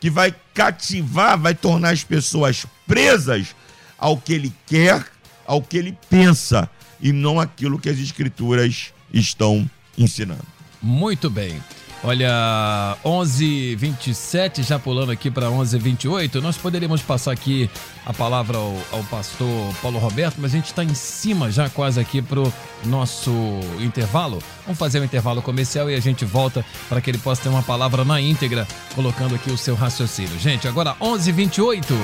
[0.00, 3.54] que vai cativar, vai tornar as pessoas presas
[3.98, 5.04] ao que ele quer,
[5.46, 6.68] ao que ele pensa,
[7.00, 10.44] e não aquilo que as escrituras estão ensinando.
[10.80, 11.62] Muito bem.
[12.06, 16.42] Olha, 11:27 já pulando aqui para 11:28.
[16.42, 17.70] Nós poderíamos passar aqui
[18.04, 21.98] a palavra ao, ao pastor Paulo Roberto, mas a gente está em cima já quase
[21.98, 22.52] aqui pro
[22.84, 23.32] nosso
[23.80, 24.42] intervalo.
[24.66, 27.62] Vamos fazer um intervalo comercial e a gente volta para que ele possa ter uma
[27.62, 30.38] palavra na íntegra, colocando aqui o seu raciocínio.
[30.38, 31.94] Gente, agora 11:28.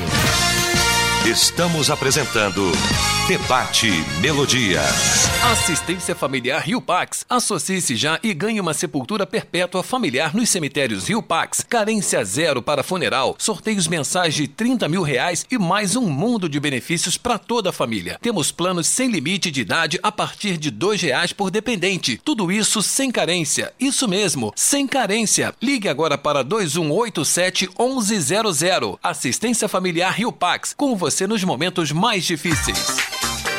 [1.27, 2.73] Estamos apresentando
[3.29, 3.91] Debate
[4.23, 4.81] Melodia.
[5.53, 7.27] Assistência Familiar Rio Pax.
[7.29, 11.65] Associe-se já e ganhe uma sepultura perpétua familiar nos cemitérios Rio Pax.
[11.69, 16.59] Carência zero para funeral, sorteios mensais de 30 mil reais e mais um mundo de
[16.59, 18.19] benefícios para toda a família.
[18.21, 22.19] Temos planos sem limite de idade a partir de dois reais por dependente.
[22.25, 23.73] Tudo isso sem carência.
[23.79, 25.55] Isso mesmo, sem carência.
[25.61, 28.99] Ligue agora para 2187 1100.
[29.03, 30.75] Assistência Familiar Rio Pax.
[30.77, 32.97] Com você nos momentos mais difíceis.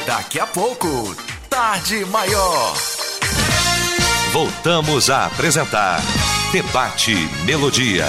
[0.06, 1.16] Daqui a pouco,
[1.50, 2.74] Tarde Maior.
[4.32, 6.02] Voltamos a apresentar
[6.52, 7.14] Debate
[7.46, 8.06] Melodia.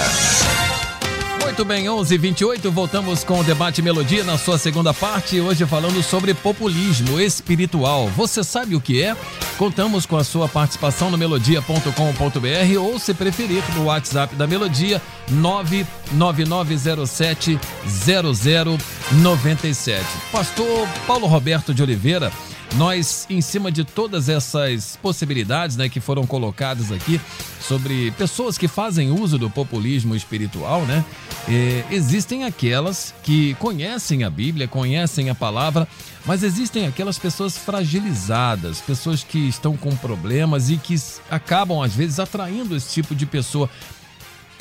[1.53, 5.39] Muito bem, 11 28 voltamos com o debate Melodia na sua segunda parte.
[5.39, 8.07] Hoje falando sobre populismo espiritual.
[8.07, 9.15] Você sabe o que é?
[9.55, 17.59] Contamos com a sua participação no melodia.com.br ou, se preferir, no WhatsApp da Melodia 99907
[17.85, 20.03] 0097.
[20.31, 22.31] Pastor Paulo Roberto de Oliveira
[22.75, 27.21] nós, em cima de todas essas possibilidades né, que foram colocadas aqui
[27.59, 31.05] sobre pessoas que fazem uso do populismo espiritual, né?
[31.47, 35.87] Eh, existem aquelas que conhecem a Bíblia, conhecem a palavra,
[36.25, 40.95] mas existem aquelas pessoas fragilizadas, pessoas que estão com problemas e que
[41.29, 43.69] acabam, às vezes, atraindo esse tipo de pessoa.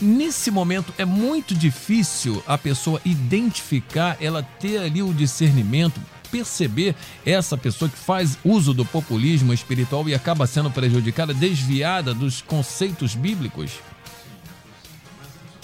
[0.00, 6.00] Nesse momento é muito difícil a pessoa identificar, ela ter ali o discernimento,
[6.32, 12.40] perceber essa pessoa que faz uso do populismo espiritual e acaba sendo prejudicada, desviada dos
[12.40, 13.72] conceitos bíblicos?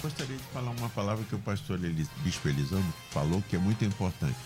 [0.01, 1.79] Gostaria de falar uma palavra que o pastor
[2.23, 4.37] Bispo Elisandro falou que é muito importante.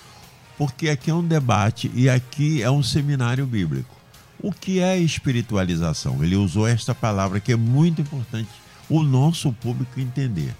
[0.57, 3.93] Porque aqui é um debate e aqui é um seminário bíblico.
[4.41, 6.23] O que é espiritualização?
[6.23, 8.49] Ele usou esta palavra que é muito importante
[8.89, 10.55] o nosso público entender.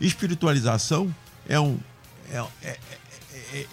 [0.00, 1.14] Espiritualização
[1.48, 1.78] é um,
[2.30, 2.78] é, é,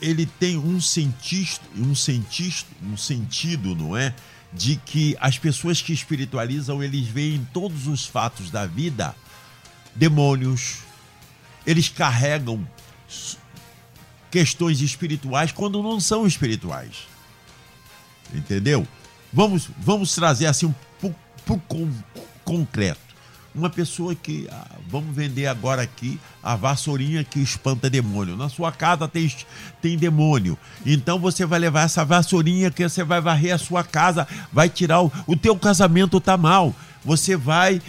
[0.01, 4.13] ele tem um sentido, um sentido, um sentido, não é?
[4.53, 9.15] De que as pessoas que espiritualizam, eles veem todos os fatos da vida
[9.95, 10.79] demônios.
[11.65, 12.67] Eles carregam
[14.29, 17.07] questões espirituais quando não são espirituais.
[18.33, 18.87] Entendeu?
[19.31, 21.61] Vamos, vamos trazer assim um pouco
[22.43, 23.11] concreto
[23.53, 28.35] uma pessoa que ah, vamos vender agora aqui a vassourinha que espanta demônio.
[28.35, 29.31] Na sua casa tem,
[29.81, 30.57] tem demônio.
[30.85, 35.01] Então você vai levar essa vassourinha que você vai varrer a sua casa, vai tirar
[35.01, 36.75] o, o teu casamento tá mal.
[37.03, 37.81] Você vai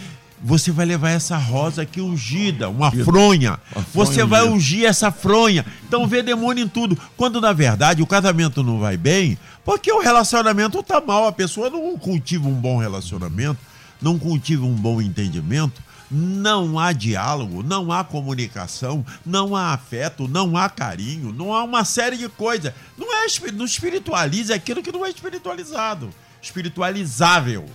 [0.45, 3.57] você vai levar essa rosa aqui ungida, uma fronha.
[3.93, 5.65] Você vai ungir essa fronha.
[5.87, 6.97] Então vê demônio em tudo.
[7.15, 11.69] Quando na verdade o casamento não vai bem, porque o relacionamento tá mal, a pessoa
[11.69, 13.57] não cultiva um bom relacionamento
[14.03, 15.81] não cultiva um bom entendimento,
[16.13, 21.83] não há diálogo, não há comunicação, não há afeto, não há carinho, não há uma
[21.83, 22.71] série de coisas.
[22.95, 27.67] Não é não espiritualiza aquilo que não é espiritualizado, espiritualizável.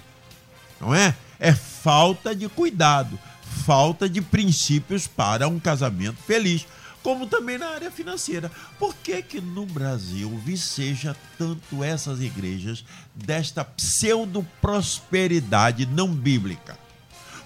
[0.80, 1.16] Não é?
[1.40, 3.18] É falta de cuidado,
[3.66, 6.64] falta de princípios para um casamento feliz
[7.02, 8.52] como também na área financeira.
[8.78, 16.78] Por que que no Brasil viceja tanto essas igrejas desta pseudo-prosperidade não bíblica?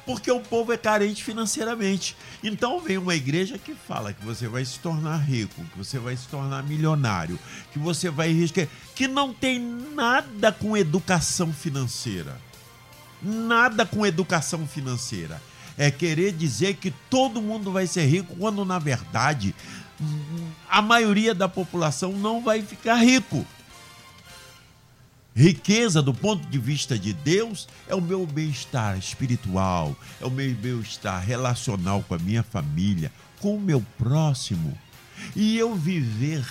[0.04, 2.16] Porque o povo é carente financeiramente.
[2.42, 6.16] Então vem uma igreja que fala que você vai se tornar rico, que você vai
[6.16, 7.38] se tornar milionário,
[7.72, 12.36] que você vai enriquecer, que não tem nada com educação financeira.
[13.22, 15.40] Nada com educação financeira
[15.76, 19.54] é querer dizer que todo mundo vai ser rico, quando na verdade
[20.68, 23.46] a maioria da população não vai ficar rico.
[25.34, 30.52] Riqueza, do ponto de vista de Deus, é o meu bem-estar espiritual, é o meu
[30.54, 34.76] bem-estar relacional com a minha família, com o meu próximo.
[35.34, 36.44] E eu viver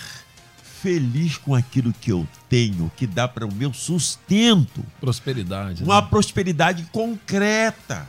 [0.81, 4.83] feliz com aquilo que eu tenho, que dá para o meu sustento.
[4.99, 5.83] Prosperidade.
[5.83, 6.07] Uma né?
[6.09, 8.07] prosperidade concreta.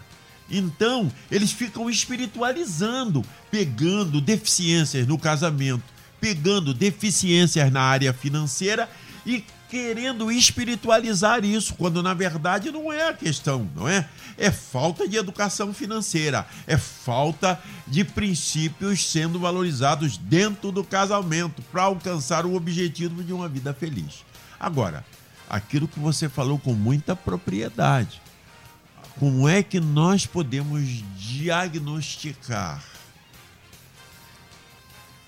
[0.51, 5.85] Então, eles ficam espiritualizando, pegando deficiências no casamento,
[6.21, 8.89] pegando deficiências na área financeira
[9.27, 14.07] e querendo espiritualizar isso, quando na verdade não é a questão, não é?
[14.37, 17.59] É falta de educação financeira, é falta
[17.89, 24.27] de princípios sendo valorizados dentro do casamento para alcançar o objetivo de uma vida feliz.
[24.61, 25.07] Agora,
[25.49, 28.21] aquilo que você falou com muita propriedade
[29.19, 32.83] Como é que nós podemos diagnosticar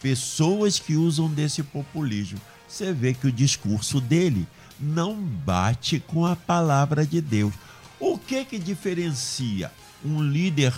[0.02, 2.40] pessoas que usam desse populismo?
[2.74, 4.48] Você vê que o discurso dele
[4.80, 7.54] não bate com a palavra de Deus.
[8.00, 9.70] O que que diferencia
[10.04, 10.74] um líder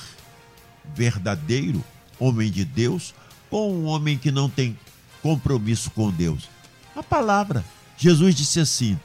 [0.95, 1.83] verdadeiro,
[2.21, 3.15] homem de Deus,
[3.49, 4.79] com um homem que não tem
[5.23, 6.51] compromisso com Deus?
[6.95, 7.65] A palavra.
[7.97, 9.01] Jesus disse assim: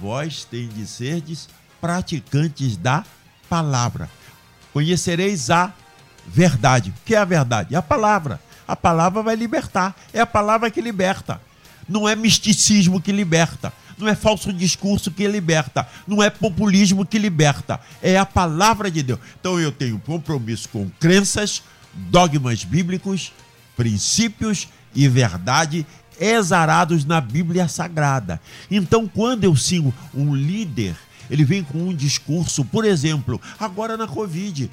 [0.00, 1.50] Vós tendes de serdes
[1.82, 3.04] praticantes da
[3.46, 4.08] palavra.
[4.72, 5.70] Conhecereis a
[6.26, 6.94] verdade.
[6.96, 7.74] O que é a verdade?
[7.74, 8.40] É a palavra.
[8.66, 9.94] A palavra vai libertar.
[10.14, 11.38] É a palavra que liberta.
[11.92, 13.70] Não é misticismo que liberta.
[13.98, 15.86] Não é falso discurso que liberta.
[16.06, 17.78] Não é populismo que liberta.
[18.00, 19.20] É a palavra de Deus.
[19.38, 23.30] Então eu tenho compromisso com crenças, dogmas bíblicos,
[23.76, 25.86] princípios e verdade
[26.18, 28.40] exarados na Bíblia Sagrada.
[28.70, 30.96] Então, quando eu sigo um líder,
[31.28, 34.70] ele vem com um discurso, por exemplo, agora na Covid.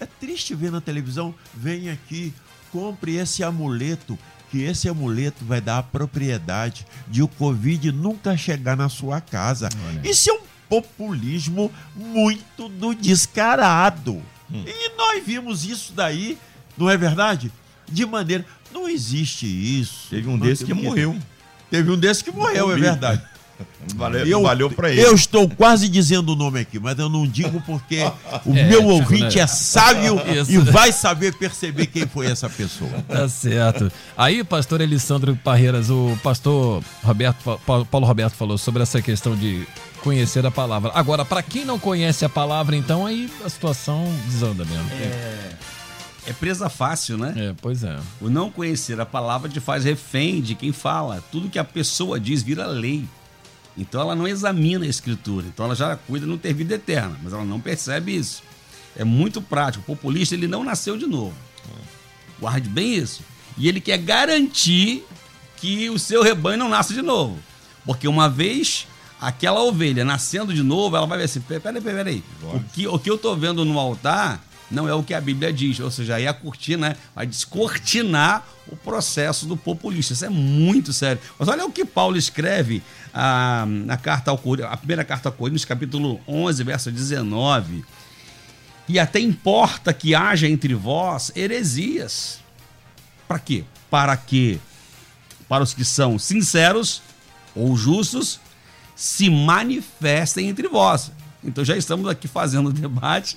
[0.00, 2.32] É triste ver na televisão, vem aqui,
[2.70, 4.18] compre esse amuleto,
[4.52, 9.70] que esse amuleto vai dar a propriedade de o Covid nunca chegar na sua casa.
[9.88, 10.06] Olha.
[10.06, 14.22] Isso é um populismo muito do descarado.
[14.52, 14.62] Hum.
[14.66, 16.36] E nós vimos isso daí,
[16.76, 17.50] não é verdade?
[17.90, 18.44] De maneira.
[18.70, 20.08] Não existe isso.
[20.10, 21.16] Teve um Nós desse que morreu.
[21.70, 23.22] Teve um desse que morreu, é verdade.
[23.96, 25.00] Valeu, Eu, valeu pra ele.
[25.02, 28.00] eu estou quase dizendo o nome aqui, mas eu não digo porque
[28.46, 29.42] o É, meu tipo, ouvinte né?
[29.42, 30.50] é sábio Isso.
[30.52, 32.90] e vai saber perceber quem foi essa pessoa.
[33.08, 33.90] Tá certo.
[34.16, 39.66] Aí, pastor Elisandro Parreiras, o pastor Roberto, Paulo Roberto falou sobre essa questão de
[40.02, 40.90] conhecer a palavra.
[40.94, 44.88] Agora, para quem não conhece a palavra, então aí a situação desanda mesmo.
[44.92, 45.52] É,
[46.28, 47.34] é presa fácil, né?
[47.36, 47.96] É, pois é.
[48.20, 51.22] O não conhecer a palavra te faz refém de quem fala.
[51.30, 53.04] Tudo que a pessoa diz vira lei.
[53.76, 55.46] Então ela não examina a escritura.
[55.46, 58.42] Então ela já cuida de não ter vida eterna, mas ela não percebe isso.
[58.96, 59.82] É muito prático.
[59.82, 61.34] O populista ele não nasceu de novo.
[62.38, 63.22] Guarde bem isso.
[63.56, 65.04] E ele quer garantir
[65.56, 67.38] que o seu rebanho não nasça de novo.
[67.84, 68.86] Porque uma vez
[69.20, 72.24] aquela ovelha nascendo de novo, ela vai ver assim: "Pe- peraí, peraí, peraí.
[72.56, 75.52] O que, o que eu tô vendo no altar não é o que a Bíblia
[75.52, 75.78] diz.
[75.78, 80.14] Ou seja, aí a cortina vai descortinar o processo do populista.
[80.14, 81.20] Isso é muito sério.
[81.38, 82.82] Mas olha o que Paulo escreve
[83.12, 87.84] ah, na carta ao a primeira carta ao Coríntios, capítulo 11, verso 19.
[88.88, 92.40] E até importa que haja entre vós heresias.
[93.28, 93.64] Para quê?
[93.90, 94.58] Para que,
[95.48, 97.02] para os que são sinceros
[97.54, 98.40] ou justos,
[98.96, 101.12] se manifestem entre vós.
[101.44, 103.36] Então já estamos aqui fazendo o debate,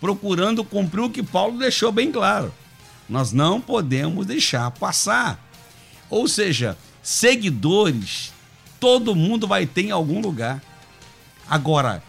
[0.00, 2.52] procurando cumprir o que Paulo deixou bem claro.
[3.08, 5.42] Nós não podemos deixar passar.
[6.10, 8.32] Ou seja, seguidores,
[8.80, 10.62] todo mundo vai ter em algum lugar.
[11.48, 12.02] Agora,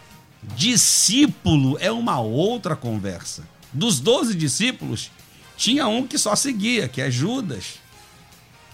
[0.56, 3.44] discípulo é uma outra conversa.
[3.72, 5.10] Dos 12 discípulos,
[5.56, 7.74] tinha um que só seguia, que é Judas.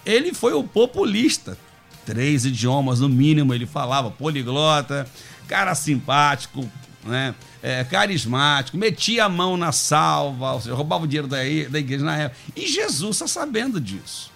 [0.05, 1.57] Ele foi o populista.
[2.05, 5.09] Três idiomas no mínimo ele falava, poliglota,
[5.47, 6.69] cara simpático,
[7.05, 7.35] né?
[7.61, 12.03] É, carismático, metia a mão na salva, ou seja, roubava o dinheiro da, da igreja
[12.03, 12.41] na época.
[12.55, 14.31] E Jesus está sabendo disso.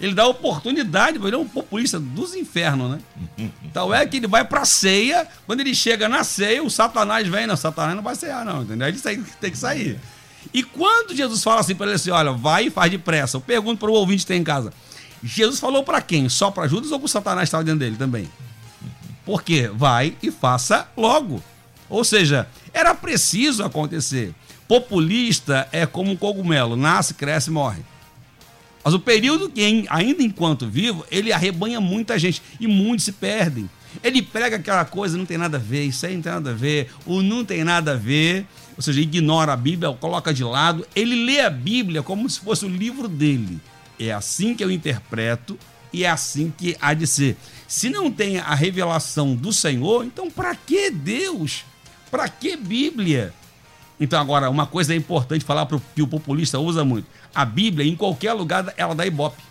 [0.00, 3.00] Ele dá oportunidade, ele é um populista dos infernos, né?
[3.68, 7.46] Então é que ele vai pra ceia, quando ele chega na ceia, o Satanás vem,
[7.46, 8.88] não, Satanás não vai cear, não, entendeu?
[8.88, 9.98] Ele tem que sair.
[10.52, 13.36] E quando Jesus fala assim para ele assim, olha, vai e faz depressa.
[13.36, 14.72] Eu pergunto para o ouvinte que tem em casa.
[15.22, 16.28] Jesus falou para quem?
[16.28, 18.28] Só para Judas ou para o Satanás que estava dentro dele também?
[19.26, 21.42] Porque vai e faça logo.
[21.88, 24.34] Ou seja, era preciso acontecer.
[24.66, 27.82] Populista é como um cogumelo, nasce, cresce morre.
[28.84, 33.68] Mas o período que, ainda enquanto vivo, ele arrebanha muita gente e muitos se perdem.
[34.02, 36.54] Ele prega aquela coisa, não tem nada a ver, isso aí não tem nada a
[36.54, 38.46] ver, o não tem nada a ver,
[38.76, 40.86] ou seja, ignora a Bíblia, coloca de lado.
[40.94, 43.58] Ele lê a Bíblia como se fosse o livro dele.
[43.98, 45.58] É assim que eu interpreto
[45.92, 47.36] e é assim que há de ser.
[47.66, 51.64] Se não tem a revelação do Senhor, então para que Deus?
[52.10, 53.32] Para que Bíblia?
[54.00, 57.06] Então, agora, uma coisa é importante falar pro, que o populista usa muito.
[57.34, 59.42] A Bíblia, em qualquer lugar, ela dá ibope.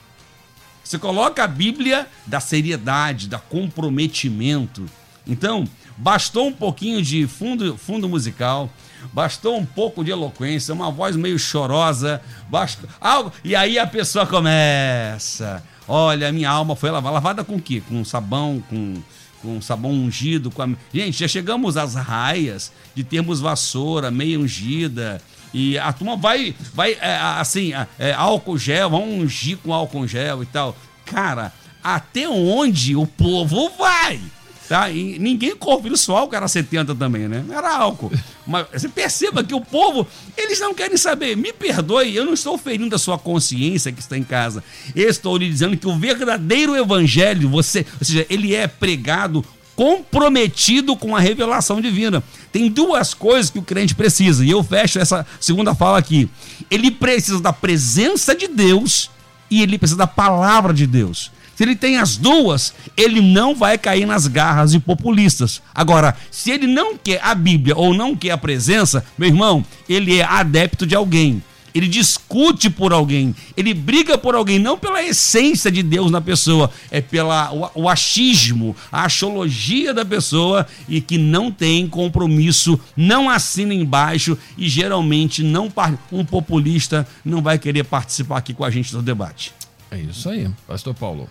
[0.84, 4.86] Você coloca a Bíblia da seriedade, da comprometimento.
[5.26, 8.70] Então, bastou um pouquinho de fundo, fundo musical,
[9.12, 14.26] bastou um pouco de eloquência, uma voz meio chorosa, bastou, algo, e aí a pessoa
[14.26, 15.62] começa.
[15.88, 17.14] Olha, minha alma foi lavada.
[17.14, 17.82] Lavada com o quê?
[17.88, 19.02] Com sabão, com,
[19.48, 20.52] com sabão ungido.
[20.52, 20.70] Com a...
[20.94, 25.22] Gente, já chegamos às raias de termos vassoura meio ungida.
[25.54, 30.44] E a turma vai, vai é, assim, é, álcool gel, vão ungir com álcool gel
[30.44, 30.76] e tal.
[31.06, 34.20] Cara, até onde o povo vai?
[34.68, 34.90] Tá?
[34.90, 37.46] E ninguém corre isso álcool era 70 também, né?
[37.50, 38.12] Era álcool.
[38.48, 41.36] Mas você perceba que o povo, eles não querem saber.
[41.36, 44.64] Me perdoe, eu não estou ferindo a sua consciência que está em casa.
[44.96, 49.44] Eu estou lhe dizendo que o verdadeiro evangelho, você, ou seja, ele é pregado
[49.76, 52.24] comprometido com a revelação divina.
[52.52, 56.28] Tem duas coisas que o crente precisa, e eu fecho essa segunda fala aqui.
[56.72, 59.12] Ele precisa da presença de Deus
[59.52, 61.32] e ele precisa da palavra de Deus.
[61.58, 65.60] Se ele tem as duas, ele não vai cair nas garras de populistas.
[65.74, 70.20] Agora, se ele não quer a Bíblia ou não quer a presença, meu irmão, ele
[70.20, 71.42] é adepto de alguém.
[71.74, 76.70] Ele discute por alguém, ele briga por alguém, não pela essência de Deus na pessoa,
[76.92, 83.28] é pela o, o achismo, a axiologia da pessoa e que não tem compromisso, não
[83.28, 85.74] assina embaixo e geralmente não
[86.12, 89.54] um populista não vai querer participar aqui com a gente do debate.
[89.90, 91.28] É isso aí, Pastor Paulo.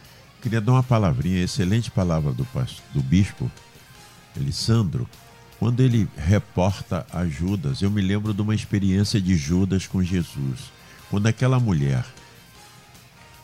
[0.47, 2.47] Queria dar uma palavrinha, excelente palavra do,
[2.95, 3.51] do bispo
[4.37, 5.05] Elisandro,
[5.59, 7.83] quando ele reporta a Judas.
[7.83, 10.71] Eu me lembro de uma experiência de Judas com Jesus.
[11.11, 12.07] Quando aquela mulher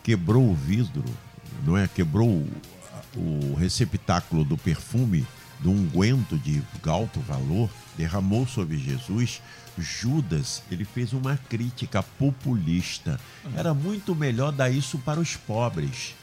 [0.04, 1.02] quebrou o vidro,
[1.66, 1.88] não é?
[1.88, 2.46] Quebrou
[3.16, 5.26] o, receptáculo do perfume,
[5.58, 9.42] do unguento de alto valor, derramou sobre Jesus.
[9.76, 13.18] Judas, ele fez uma crítica populista.
[13.56, 16.14] Era muito melhor dar isso para os pobres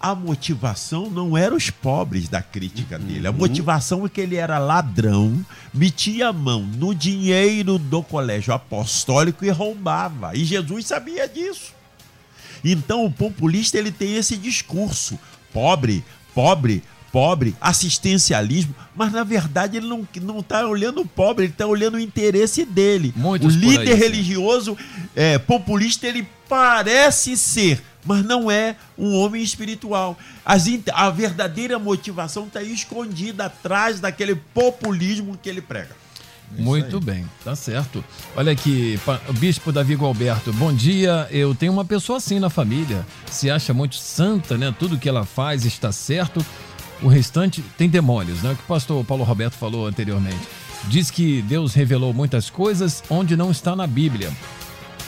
[0.00, 3.04] a motivação não era os pobres da crítica uhum.
[3.04, 3.26] dele.
[3.26, 5.44] A motivação é que ele era ladrão,
[5.74, 10.34] metia a mão no dinheiro do colégio apostólico e roubava.
[10.34, 11.74] E Jesus sabia disso.
[12.64, 15.18] Então o populista ele tem esse discurso:
[15.52, 16.02] pobre,
[16.34, 16.82] pobre,
[17.12, 22.00] pobre, assistencialismo, mas na verdade ele não está olhando o pobre, ele está olhando o
[22.00, 23.12] interesse dele.
[23.14, 24.78] Muitos o líder aí, religioso
[25.14, 30.18] é, populista ele parece ser mas não é um homem espiritual.
[30.44, 36.00] As, a verdadeira motivação está escondida atrás daquele populismo que ele prega.
[36.58, 38.04] Muito bem, tá certo.
[38.36, 38.98] Olha aqui,
[39.38, 41.28] Bispo Davi Gualberto, bom dia.
[41.30, 44.74] Eu tenho uma pessoa assim na família, se acha muito santa, né?
[44.76, 46.44] Tudo que ela faz está certo.
[47.02, 48.50] O restante tem demônios, né?
[48.50, 50.40] O que o pastor Paulo Roberto falou anteriormente.
[50.88, 54.32] Diz que Deus revelou muitas coisas onde não está na Bíblia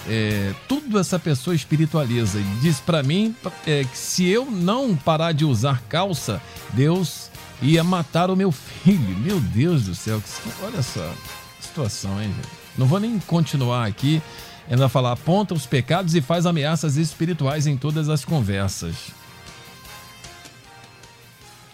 [0.09, 2.39] é, tudo essa pessoa espiritualiza.
[2.39, 3.35] E diz para mim
[3.67, 6.41] é, que se eu não parar de usar calça,
[6.73, 7.31] Deus
[7.61, 9.17] ia matar o meu filho.
[9.19, 10.23] Meu Deus do céu,
[10.63, 11.13] olha essa
[11.61, 12.49] situação, hein, gente?
[12.77, 14.23] Não vou nem continuar aqui.
[14.71, 18.95] Ainda falar, aponta os pecados e faz ameaças espirituais em todas as conversas.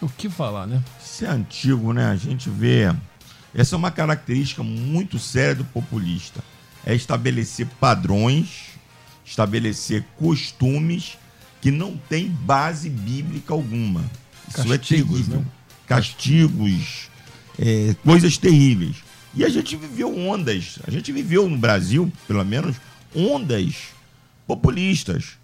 [0.01, 0.81] O que falar, né?
[1.03, 2.09] Isso é antigo, né?
[2.09, 2.93] A gente vê.
[3.53, 6.41] Essa é uma característica muito séria do populista
[6.89, 8.69] é estabelecer padrões,
[9.23, 11.19] estabelecer costumes
[11.61, 14.03] que não têm base bíblica alguma.
[14.47, 15.39] Isso é Castigos, é terrível.
[15.39, 15.45] Né?
[15.85, 17.09] Castigos,
[17.59, 18.95] é, coisas terríveis.
[19.35, 22.77] E a gente viveu ondas, a gente viveu no Brasil, pelo menos,
[23.15, 23.75] ondas
[24.47, 25.37] populistas.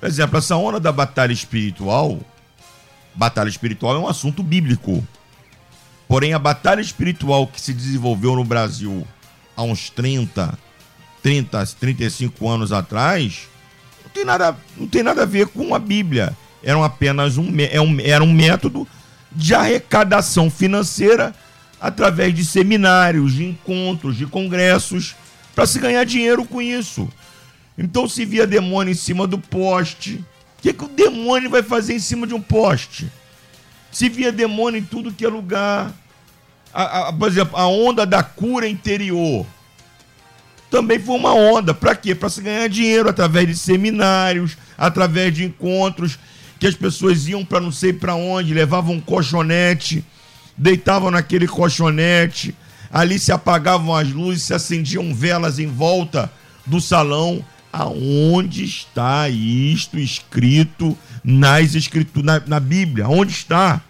[0.00, 2.18] Por exemplo, essa onda da batalha espiritual,
[3.14, 5.06] batalha espiritual é um assunto bíblico.
[6.08, 9.06] Porém, a batalha espiritual que se desenvolveu no Brasil
[9.54, 10.58] há uns 30,
[11.28, 13.48] 30, 35 anos atrás,
[14.02, 16.34] não tem nada, não tem nada a ver com a Bíblia.
[16.62, 18.88] Era apenas um, é um, era um método
[19.30, 21.34] de arrecadação financeira
[21.78, 25.14] através de seminários, de encontros, de congressos,
[25.54, 27.06] para se ganhar dinheiro com isso.
[27.76, 30.24] Então se via demônio em cima do poste.
[30.58, 33.12] O que, que o demônio vai fazer em cima de um poste?
[33.92, 35.92] Se via demônio em tudo que é lugar.
[36.72, 39.44] A, a, por exemplo, a onda da cura interior
[40.70, 41.72] também foi uma onda.
[41.72, 42.14] Para quê?
[42.14, 46.18] Para se ganhar dinheiro através de seminários, através de encontros
[46.58, 50.04] que as pessoas iam para não sei para onde, levavam um colchonete,
[50.56, 52.54] deitavam naquele colchonete,
[52.90, 56.30] ali se apagavam as luzes, se acendiam velas em volta
[56.66, 57.44] do salão.
[57.70, 63.06] Aonde está isto escrito nas escrituras na, na Bíblia?
[63.08, 63.82] Onde está?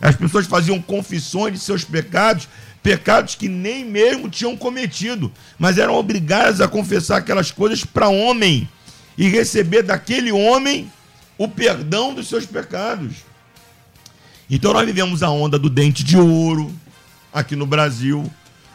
[0.00, 2.48] As pessoas faziam confissões de seus pecados
[2.84, 8.68] pecados que nem mesmo tinham cometido, mas eram obrigadas a confessar aquelas coisas para homem
[9.16, 10.92] e receber daquele homem
[11.38, 13.24] o perdão dos seus pecados.
[14.50, 16.70] Então nós vivemos a onda do dente de ouro
[17.32, 18.30] aqui no Brasil.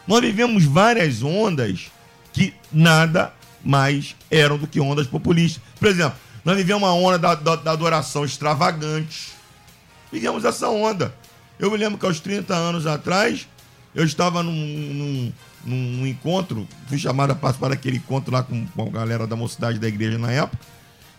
[0.08, 1.88] Nós vivemos várias ondas
[2.32, 3.32] que nada
[3.64, 5.62] mais eram do que ondas populistas.
[5.78, 9.28] Por exemplo, nós vivemos a onda da, da, da adoração extravagante.
[10.10, 11.14] Vivemos essa onda.
[11.60, 13.46] Eu me lembro que aos 30 anos atrás,
[13.94, 15.32] eu estava num, num,
[15.64, 19.78] num encontro, fui chamado a participar daquele encontro lá com, com a galera da mocidade
[19.78, 20.62] da igreja na época,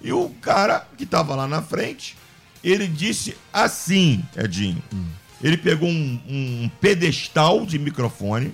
[0.02, 2.18] e o cara que estava lá na frente,
[2.64, 5.06] ele disse assim, Edinho, hum.
[5.44, 8.54] Ele pegou um, um pedestal de microfone,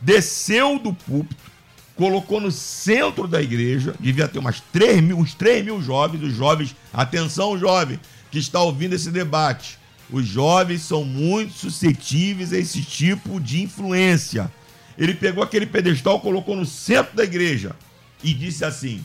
[0.00, 1.50] desceu do púlpito,
[1.94, 6.34] colocou no centro da igreja, devia ter umas 3 mil, uns 3 mil jovens, os
[6.34, 9.78] jovens, atenção jovem, que está ouvindo esse debate.
[10.12, 14.52] Os jovens são muito suscetíveis a esse tipo de influência.
[14.98, 17.74] Ele pegou aquele pedestal, colocou no centro da igreja
[18.22, 19.02] e disse assim: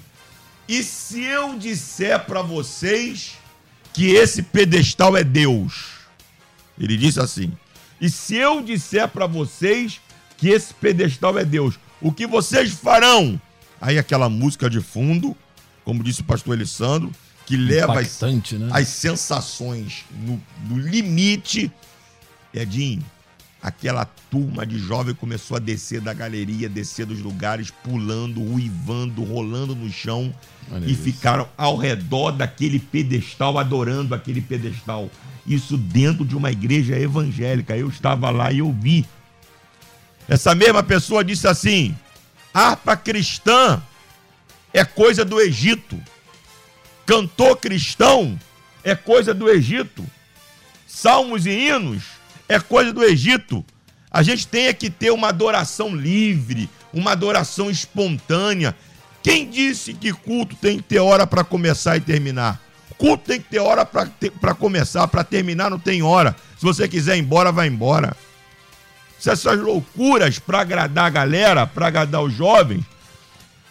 [0.67, 3.37] E se eu disser para vocês
[3.93, 5.91] que esse pedestal é Deus?
[6.77, 7.53] Ele disse assim:
[8.01, 10.01] E se eu disser para vocês
[10.37, 13.39] que esse pedestal é Deus, o que vocês farão?
[13.79, 15.37] Aí aquela música de fundo,
[15.85, 17.11] como disse o pastor Alessandro,
[17.47, 18.69] que leva as, né?
[18.71, 20.39] as sensações no,
[20.69, 21.71] no limite.
[22.53, 23.03] Edinho,
[23.63, 29.73] aquela turma de jovem começou a descer da galeria, descer dos lugares, pulando, uivando, rolando
[29.73, 30.35] no chão
[30.69, 31.03] Olha e isso.
[31.03, 35.09] ficaram ao redor daquele pedestal, adorando aquele pedestal.
[35.45, 37.77] Isso dentro de uma igreja evangélica.
[37.77, 39.05] Eu estava lá e eu vi.
[40.27, 41.95] Essa mesma pessoa disse assim:
[42.53, 43.81] harpa cristã
[44.73, 45.97] é coisa do Egito.
[47.07, 48.37] Cantor cristão
[48.83, 50.05] é coisa do Egito.
[50.85, 52.03] Salmos e hinos
[52.49, 53.63] é coisa do Egito.
[54.11, 58.75] A gente tem que ter uma adoração livre, uma adoração espontânea.
[59.23, 62.61] Quem disse que culto tem que ter hora para começar e terminar?
[62.97, 66.35] Culto tem que ter hora para começar, para terminar não tem hora.
[66.57, 68.17] Se você quiser ir embora, vai embora.
[69.17, 72.83] Se essas loucuras para agradar a galera, para agradar os jovens,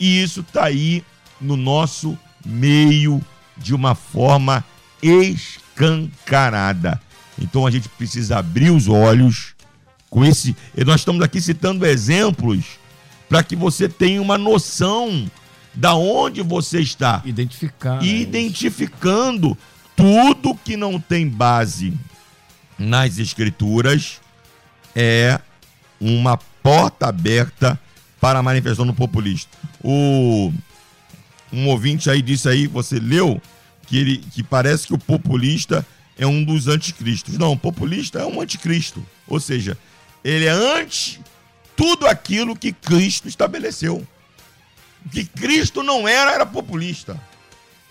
[0.01, 1.05] e isso está aí
[1.39, 3.21] no nosso meio
[3.57, 4.65] de uma forma
[5.03, 7.01] escancarada.
[7.39, 9.55] Então a gente precisa abrir os olhos
[10.09, 10.57] com esse.
[10.87, 12.65] Nós estamos aqui citando exemplos
[13.29, 15.31] para que você tenha uma noção
[15.75, 17.21] da onde você está.
[17.25, 18.01] Identificar.
[18.01, 19.59] Né, Identificando
[19.95, 21.93] tudo que não tem base
[22.79, 24.21] nas escrituras
[24.95, 25.41] é
[26.01, 27.79] uma porta aberta
[28.21, 29.57] para a manifestação do populista.
[29.83, 30.53] O
[31.53, 33.41] um ouvinte aí disse aí, você leu,
[33.87, 35.87] que, ele, que parece que o populista
[36.19, 37.39] é um dos anticristos.
[37.39, 39.05] Não, o populista é um anticristo.
[39.27, 39.79] Ou seja,
[40.25, 41.21] ele é anti
[41.77, 44.07] tudo aquilo que Cristo estabeleceu.
[45.05, 47.21] O que Cristo não era, era populista.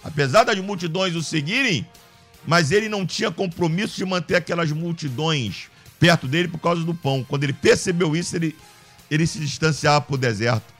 [0.03, 1.88] Apesar das multidões o seguirem,
[2.45, 7.24] mas ele não tinha compromisso de manter aquelas multidões perto dele por causa do pão.
[7.24, 8.56] Quando ele percebeu isso, ele,
[9.10, 10.74] ele se distanciava para o deserto.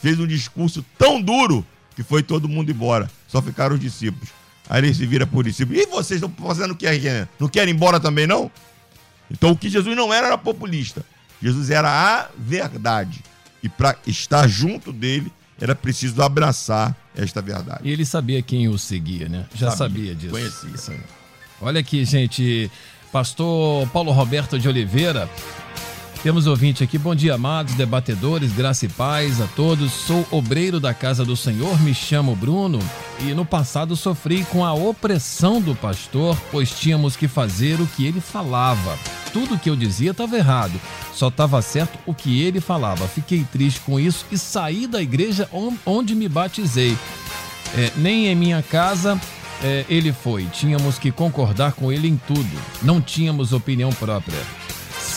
[0.00, 1.64] Fez um discurso tão duro
[1.98, 3.10] que foi todo mundo embora.
[3.26, 4.28] Só ficaram os discípulos.
[4.70, 5.76] Aí ele se vira por discípulo.
[5.80, 6.86] E vocês estão fazendo o que?
[7.40, 8.48] Não querem ir embora também, não?
[9.28, 11.04] Então o que Jesus não era era populista.
[11.42, 13.20] Jesus era a verdade.
[13.64, 17.80] E para estar junto dele, era preciso abraçar esta verdade.
[17.82, 19.46] E ele sabia quem o seguia, né?
[19.52, 20.30] Já sabia, sabia disso.
[20.30, 21.00] Conhecia.
[21.60, 22.70] Olha aqui, gente.
[23.10, 25.28] Pastor Paulo Roberto de Oliveira
[26.22, 29.92] temos ouvinte aqui, bom dia, amados debatedores, graça e paz a todos.
[29.92, 32.80] Sou obreiro da casa do Senhor, me chamo Bruno
[33.20, 38.04] e no passado sofri com a opressão do pastor, pois tínhamos que fazer o que
[38.04, 38.98] ele falava.
[39.32, 40.80] Tudo que eu dizia estava errado,
[41.14, 43.06] só estava certo o que ele falava.
[43.06, 45.48] Fiquei triste com isso e saí da igreja
[45.86, 46.96] onde me batizei.
[47.76, 49.20] É, nem em minha casa
[49.62, 54.38] é, ele foi, tínhamos que concordar com ele em tudo, não tínhamos opinião própria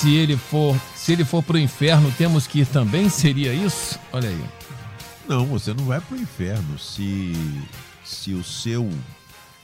[0.02, 3.10] se ele for, se ele for para o inferno, temos que ir também?
[3.10, 4.00] Seria isso?
[4.14, 4.46] Olha aí.
[5.28, 7.34] Não, você não vai para o inferno se
[8.06, 8.88] se o seu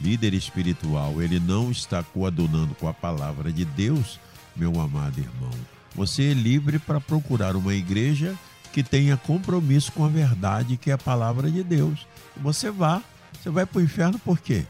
[0.02, 4.20] líder espiritual ele não está coadunando com a palavra de Deus,
[4.56, 5.52] meu amado irmão.
[5.94, 8.36] Você é livre para procurar uma igreja
[8.74, 12.08] que tenha compromisso com a verdade, que é a palavra de Deus.
[12.38, 13.00] Você vá,
[13.40, 14.66] você vai para o inferno por quê?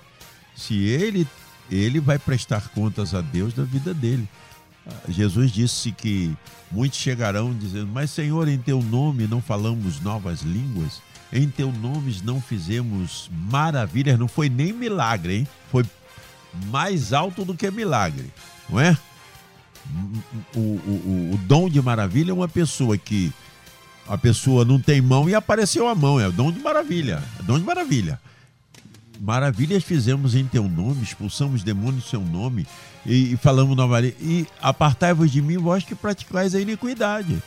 [0.53, 1.26] Se ele
[1.72, 4.28] ele vai prestar contas a Deus da vida dele.
[5.10, 6.36] Jesus disse que
[6.72, 12.16] muitos chegarão dizendo: Mas, Senhor, em teu nome não falamos novas línguas, em teu nome
[12.24, 15.48] não fizemos maravilhas, não foi nem milagre, hein?
[15.72, 15.86] Foi
[16.68, 18.32] mais alto do que milagre,
[18.70, 18.98] não é?
[20.56, 23.32] O, o, o dom de maravilha é uma pessoa que
[24.08, 27.44] a pessoa não tem mão e apareceu a mão, é o dom de maravilha, é
[27.44, 28.20] dom de maravilha.
[29.20, 32.68] Maravilhas fizemos em teu nome, expulsamos demônios em seu nome
[33.08, 34.18] e, e falamos novamente.
[34.20, 37.41] E apartai-vos de mim, vós que praticais a iniquidade.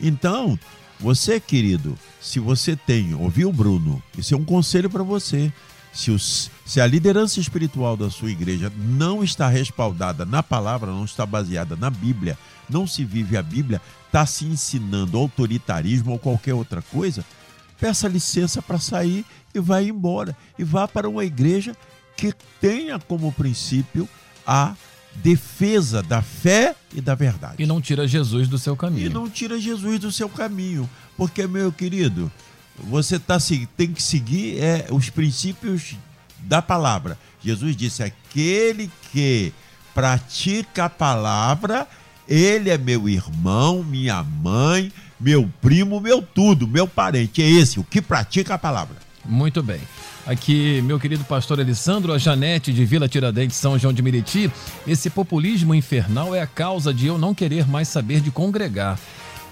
[0.00, 0.58] Então,
[1.00, 4.02] você, querido, se você tem, ouviu, Bruno?
[4.16, 5.52] Isso é um conselho para você.
[5.92, 11.04] Se, os, se a liderança espiritual da sua igreja não está respaldada na palavra, não
[11.04, 16.54] está baseada na Bíblia, não se vive a Bíblia, está se ensinando autoritarismo ou qualquer
[16.54, 17.24] outra coisa,
[17.80, 19.24] peça licença para sair
[19.54, 20.36] e vá embora.
[20.58, 21.76] E vá para uma igreja
[22.16, 24.08] que tenha como princípio
[24.48, 24.74] a
[25.16, 27.62] defesa da fé e da verdade.
[27.62, 29.10] E não tira Jesus do seu E caminho.
[29.10, 30.88] não tira Jesus do seu caminho.
[31.18, 32.32] Porque, meu querido,
[32.78, 33.36] você tá,
[33.76, 35.96] tem que seguir é, os princípios
[36.38, 37.18] da palavra.
[37.42, 39.52] Jesus disse: aquele que
[39.94, 41.86] pratica a palavra,
[42.26, 44.90] ele é meu irmão, minha mãe,
[45.20, 47.42] meu primo, meu tudo, meu parente.
[47.42, 48.96] É esse, o que pratica a palavra.
[49.24, 49.80] Muito bem.
[50.28, 54.52] Aqui, meu querido pastor Alessandro, a Janete de Vila Tiradentes, São João de Meriti,
[54.86, 58.98] esse populismo infernal é a causa de eu não querer mais saber de congregar.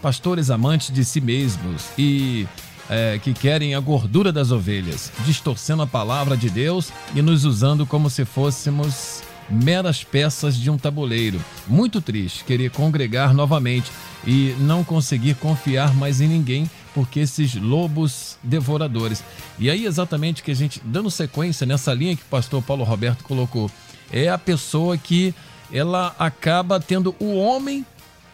[0.03, 2.47] Pastores amantes de si mesmos e
[2.91, 7.87] é, que querem a gordura das ovelhas, distorcendo a palavra de Deus e nos usando
[7.87, 11.41] como se fôssemos meras peças de um tabuleiro.
[11.67, 13.91] Muito triste querer congregar novamente
[14.27, 19.23] e não conseguir confiar mais em ninguém porque esses lobos devoradores.
[19.59, 23.23] E aí exatamente que a gente dando sequência nessa linha que o pastor Paulo Roberto
[23.23, 23.71] colocou,
[24.11, 25.35] é a pessoa que
[25.71, 27.85] ela acaba tendo o homem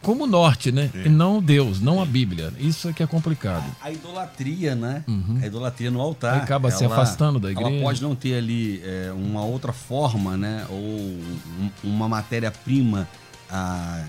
[0.00, 0.90] como norte, né?
[1.04, 2.52] E não Deus, não a Bíblia.
[2.58, 3.64] Isso é que é complicado.
[3.80, 5.04] A idolatria, né?
[5.42, 6.36] A idolatria no altar.
[6.36, 6.42] Uhum.
[6.42, 7.68] Acaba se afastando da igreja.
[7.70, 10.66] Ela pode não ter ali é, uma outra forma, né?
[10.70, 13.08] Ou um- uma matéria-prima
[13.50, 14.04] ah,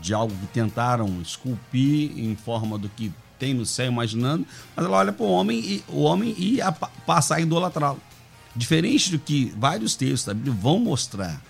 [0.00, 3.12] de algo que tentaram esculpir em forma do que
[3.42, 6.72] tem no céu, imaginando, mas ela olha para o homem e o homem e a,
[7.08, 8.00] a idolatrá-lo.
[8.54, 11.42] Diferente do que vários textos da Bíblia vão mostrar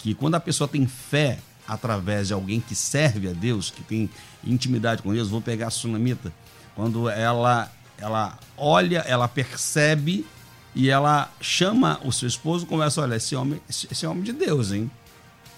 [0.00, 4.10] que quando a pessoa tem fé através de alguém que serve a Deus, que tem
[4.42, 6.32] intimidade com Deus, vou pegar a sunamita,
[6.74, 10.26] quando ela ela olha, ela percebe
[10.74, 14.32] e ela chama o seu esposo, começa, olha, esse homem, esse esse é homem de
[14.32, 14.90] Deus, hein?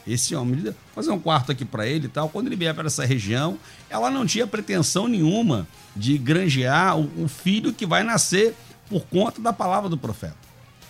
[0.07, 2.29] Esse homem fazer um quarto aqui para ele e tal.
[2.29, 7.29] Quando ele vier para essa região, ela não tinha pretensão nenhuma de granjear o, o
[7.29, 8.55] filho que vai nascer
[8.89, 10.37] por conta da palavra do profeta.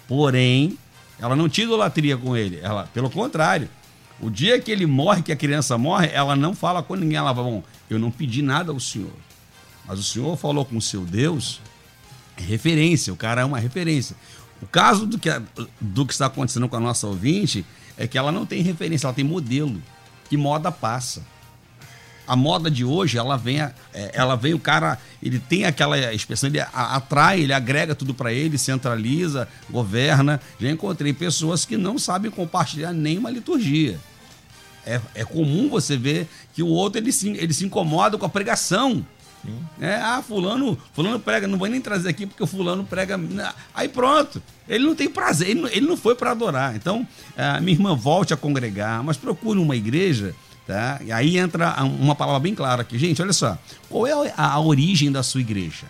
[0.08, 0.76] Porém,
[1.18, 2.58] ela não tinha idolatria com ele.
[2.60, 3.68] Ela, pelo contrário,
[4.20, 7.16] o dia que ele morre, que a criança morre, ela não fala com ninguém.
[7.16, 9.12] Ela fala, bom, eu não pedi nada ao Senhor.
[9.86, 11.60] Mas o Senhor falou com o seu Deus,
[12.36, 14.16] referência, o cara é uma referência.
[14.62, 15.28] O caso do que,
[15.80, 17.64] do que está acontecendo com a nossa ouvinte
[17.96, 19.80] é que ela não tem referência, ela tem modelo.
[20.28, 21.22] Que moda passa.
[22.26, 23.74] A moda de hoje, ela vem, é,
[24.14, 28.56] ela vem o cara, ele tem aquela expressão, ele atrai, ele agrega tudo para ele,
[28.56, 30.40] centraliza, governa.
[30.58, 34.00] Já encontrei pessoas que não sabem compartilhar nenhuma liturgia.
[34.86, 38.28] É, é comum você ver que o outro ele se, ele se incomoda com a
[38.28, 39.04] pregação.
[39.80, 43.20] É, ah, fulano, fulano prega, não vou nem trazer aqui porque o fulano prega.
[43.74, 46.74] Aí pronto, ele não tem prazer, ele não, ele não foi para adorar.
[46.74, 50.34] Então, ah, minha irmã, volte a congregar, mas procure uma igreja,
[50.66, 51.00] tá?
[51.04, 52.98] E aí entra uma palavra bem clara aqui.
[52.98, 55.86] Gente, olha só, qual é a, a origem da sua igreja?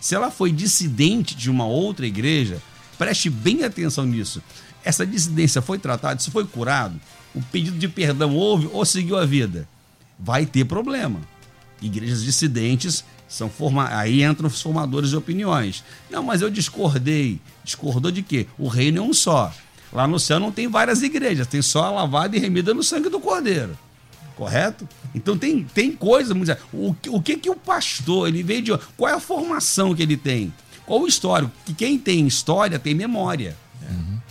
[0.00, 2.60] Se ela foi dissidente de uma outra igreja,
[2.98, 4.42] preste bem atenção nisso.
[4.84, 7.00] Essa dissidência foi tratada, isso foi curado,
[7.34, 9.68] o pedido de perdão houve ou seguiu a vida?
[10.18, 11.20] Vai ter problema.
[11.86, 13.88] Igrejas dissidentes são forma...
[13.90, 15.82] aí entram os formadores de opiniões.
[16.10, 17.40] Não, mas eu discordei.
[17.64, 18.46] Discordou de quê?
[18.58, 19.52] O reino é um só.
[19.92, 23.08] Lá no céu não tem várias igrejas, tem só a lavada e remida no sangue
[23.08, 23.76] do cordeiro.
[24.34, 24.86] Correto?
[25.14, 26.34] Então tem, tem coisa,
[26.72, 30.02] o, que- o que que o pastor, ele veio de qual é a formação que
[30.02, 30.52] ele tem?
[30.84, 31.50] Qual o histórico?
[31.64, 33.56] Que quem tem história tem memória.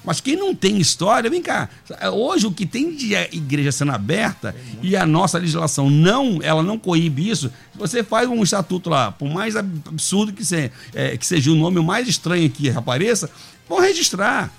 [0.05, 1.67] Mas quem não tem história, vem cá.
[2.13, 6.77] Hoje o que tem de igreja sendo aberta e a nossa legislação não, ela não
[6.77, 7.51] coíbe isso.
[7.75, 11.81] Você faz um estatuto lá, por mais absurdo que, se, é, que seja o nome
[11.81, 13.29] mais estranho que apareça,
[13.67, 14.51] vão registrar.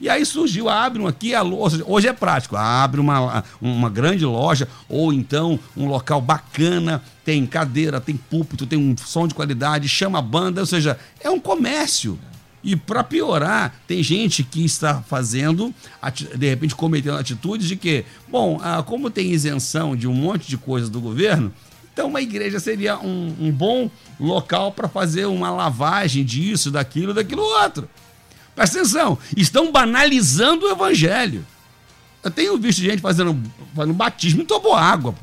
[0.00, 3.44] E aí surgiu, abre um aqui, a lo- ou seja, hoje é prático, abre uma,
[3.62, 9.28] uma grande loja, ou então um local bacana, tem cadeira, tem púlpito, tem um som
[9.28, 12.18] de qualidade, chama a banda, ou seja, é um comércio.
[12.64, 15.72] E para piorar, tem gente que está fazendo,
[16.34, 20.56] de repente cometendo atitudes de que, bom, ah, como tem isenção de um monte de
[20.56, 21.52] coisas do governo,
[21.92, 27.42] então uma igreja seria um, um bom local para fazer uma lavagem disso, daquilo, daquilo
[27.42, 27.86] outro.
[28.56, 31.44] Presta atenção, estão banalizando o evangelho.
[32.22, 33.38] Eu tenho visto gente fazendo,
[33.76, 35.14] fazendo batismo em toboágua.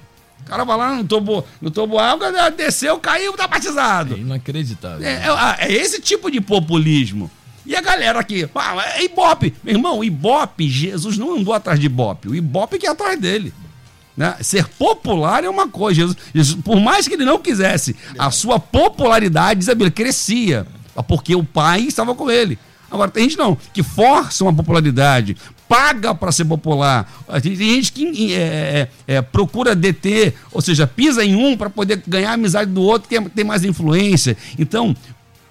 [0.45, 4.15] O cara vai lá no tobo, no toboágua, desceu, caiu, tá batizado.
[4.15, 5.05] É inacreditável.
[5.07, 7.29] É, é- é esse tipo de populismo.
[7.65, 9.53] E a galera aqui, ah, é Ibope.
[9.63, 12.27] Meu irmão, Ibope, Jesus não andou atrás de Ibope.
[12.27, 13.53] O Ibope que é atrás dele.
[14.17, 14.35] Né?
[14.41, 16.01] Ser popular é uma coisa.
[16.01, 20.65] Jesus, Jesus, por mais que ele não quisesse, a sua popularidade, Isabel, crescia.
[21.07, 22.59] Porque o pai estava com ele.
[22.89, 25.37] Agora, tem gente não, que força uma popularidade,
[25.71, 27.09] paga para ser popular.
[27.41, 32.03] Tem gente que é, é, é, procura deter, ou seja, pisa em um para poder
[32.05, 34.35] ganhar a amizade do outro, que é- tem mais influência.
[34.59, 34.93] Então,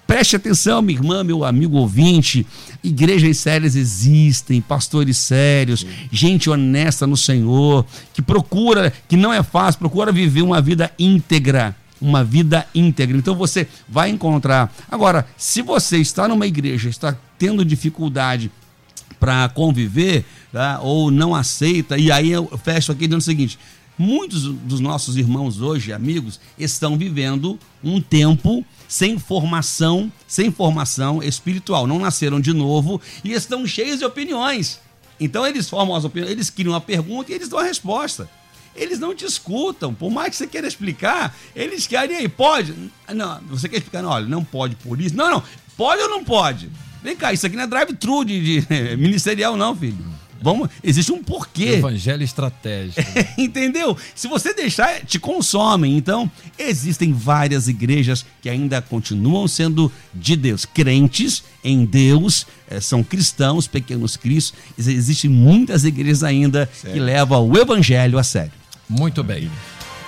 [0.05, 2.45] preste atenção, minha irmã, meu amigo ouvinte.
[2.83, 9.79] Igrejas sérias existem, pastores sérios, gente honesta no Senhor, que procura, que não é fácil,
[9.79, 13.15] procura viver uma vida íntegra uma vida íntegra.
[13.15, 14.73] Então você vai encontrar.
[14.89, 18.49] Agora, se você está numa igreja, está tendo dificuldade
[19.21, 20.79] para conviver, tá?
[20.81, 23.59] ou não aceita, e aí eu fecho aqui dizendo o seguinte:
[23.95, 31.85] muitos dos nossos irmãos hoje, amigos, estão vivendo um tempo sem formação, sem formação espiritual,
[31.85, 34.79] não nasceram de novo e estão cheios de opiniões.
[35.19, 38.27] Então eles formam as opiniões, eles criam uma pergunta e eles dão a resposta.
[38.75, 42.73] Eles não te escutam, por mais que você queira explicar, eles querem aí, pode?
[43.13, 45.15] Não, você quer explicar, não, olha, não pode por isso.
[45.15, 45.43] Não, não,
[45.77, 46.71] pode ou não pode?
[47.03, 49.97] Vem cá, isso aqui não é drive-thru de, de ministerial, não, filho.
[50.41, 51.73] Vamos, existe um porquê.
[51.73, 53.01] Evangelho estratégico.
[53.37, 53.95] Entendeu?
[54.15, 55.95] Se você deixar, te consomem.
[55.95, 63.03] Então, existem várias igrejas que ainda continuam sendo de Deus, crentes em Deus, eh, são
[63.03, 64.57] cristãos, pequenos cristos.
[64.77, 66.93] Existem muitas igrejas ainda sério?
[66.93, 68.51] que levam o evangelho a sério.
[68.89, 69.49] Muito bem.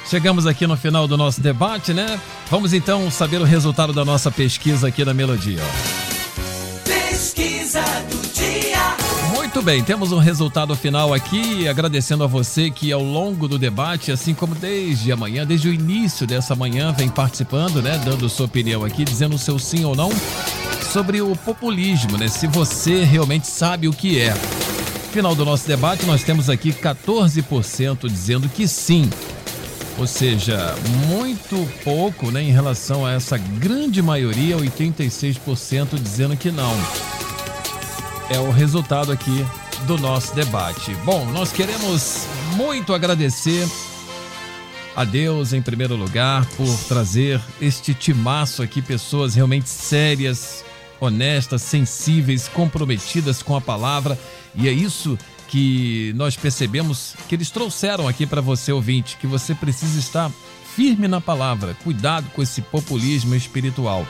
[0.09, 2.19] Chegamos aqui no final do nosso debate, né?
[2.49, 5.61] Vamos então saber o resultado da nossa pesquisa aqui na Melodia.
[9.53, 14.11] Muito bem, temos um resultado final aqui, agradecendo a você que ao longo do debate,
[14.11, 18.83] assim como desde amanhã, desde o início dessa manhã, vem participando, né, dando sua opinião
[18.83, 20.09] aqui, dizendo o seu sim ou não
[20.91, 22.27] sobre o populismo, né?
[22.29, 24.33] Se você realmente sabe o que é.
[25.11, 29.07] Final do nosso debate, nós temos aqui 14% dizendo que sim.
[29.99, 30.73] Ou seja,
[31.07, 36.75] muito pouco né, em relação a essa grande maioria, 86% dizendo que não.
[38.33, 39.45] É o resultado aqui
[39.85, 40.95] do nosso debate.
[41.05, 42.25] Bom, nós queremos
[42.55, 43.69] muito agradecer
[44.95, 50.65] a Deus em primeiro lugar por trazer este timaço aqui, pessoas realmente sérias,
[50.99, 54.17] honestas, sensíveis, comprometidas com a palavra,
[54.55, 55.15] e é isso
[55.47, 60.31] que nós percebemos que eles trouxeram aqui para você, ouvinte, que você precisa estar
[60.75, 64.07] firme na palavra, cuidado com esse populismo espiritual.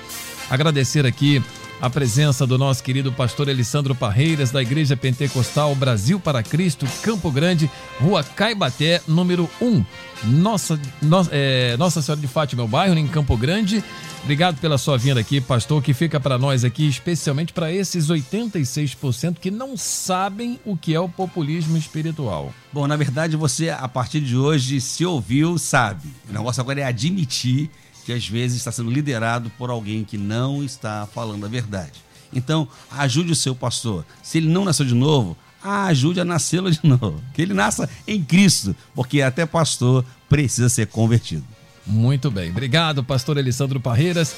[0.49, 1.43] Agradecer aqui
[1.83, 7.29] a presença do nosso querido pastor Elisandro Parreiras, da Igreja Pentecostal Brasil para Cristo, Campo
[7.29, 7.69] Grande,
[7.99, 9.83] Rua Caibaté, número 1.
[10.23, 13.83] Nossa, no, é, Nossa Senhora de Fátima, meu bairro, em Campo Grande.
[14.21, 19.35] Obrigado pela sua vinda aqui, pastor, que fica para nós aqui, especialmente para esses 86%
[19.41, 22.53] que não sabem o que é o populismo espiritual.
[22.71, 26.07] Bom, na verdade, você, a partir de hoje, se ouviu, sabe.
[26.29, 27.69] O negócio agora é admitir
[28.05, 32.01] que às vezes está sendo liderado por alguém que não está falando a verdade.
[32.33, 34.05] Então, ajude o seu pastor.
[34.21, 37.21] Se ele não nasceu de novo, ajude a nascê-lo de novo.
[37.33, 41.45] Que ele nasça em Cristo, porque até pastor precisa ser convertido.
[41.85, 42.49] Muito bem.
[42.49, 44.35] Obrigado, pastor Elisandro Parreiras.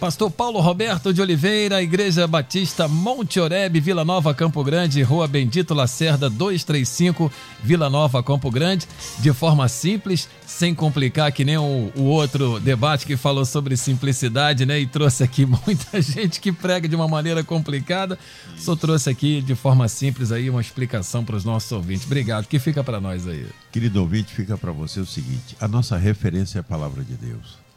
[0.00, 5.74] Pastor Paulo Roberto de Oliveira, Igreja Batista Monte Oreb, Vila Nova, Campo Grande, Rua Bendito
[5.74, 7.32] Lacerda 235,
[7.64, 8.86] Vila Nova, Campo Grande,
[9.18, 14.64] de forma simples, sem complicar, que nem o, o, outro debate que falou sobre simplicidade,
[14.64, 14.78] né?
[14.78, 18.16] E trouxe aqui muita gente que prega de uma maneira complicada.
[18.56, 22.06] Só trouxe aqui de forma simples aí uma explicação para os nossos ouvintes.
[22.06, 22.46] Obrigado.
[22.46, 23.46] que fica para nós aí?
[23.72, 27.67] Querido ouvinte, fica para você o seguinte: a nossa referência é a palavra de Deus.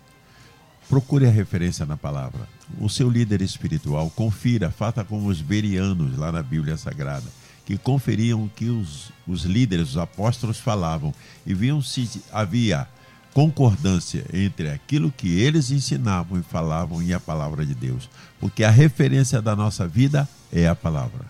[0.91, 2.41] Procure a referência na palavra.
[2.77, 7.23] O seu líder espiritual, confira, faça como os berianos lá na Bíblia Sagrada,
[7.65, 11.13] que conferiam que os, os líderes, os apóstolos falavam
[11.47, 12.89] e viam se havia
[13.33, 18.09] concordância entre aquilo que eles ensinavam e falavam e a palavra de Deus.
[18.37, 21.23] Porque a referência da nossa vida é a palavra.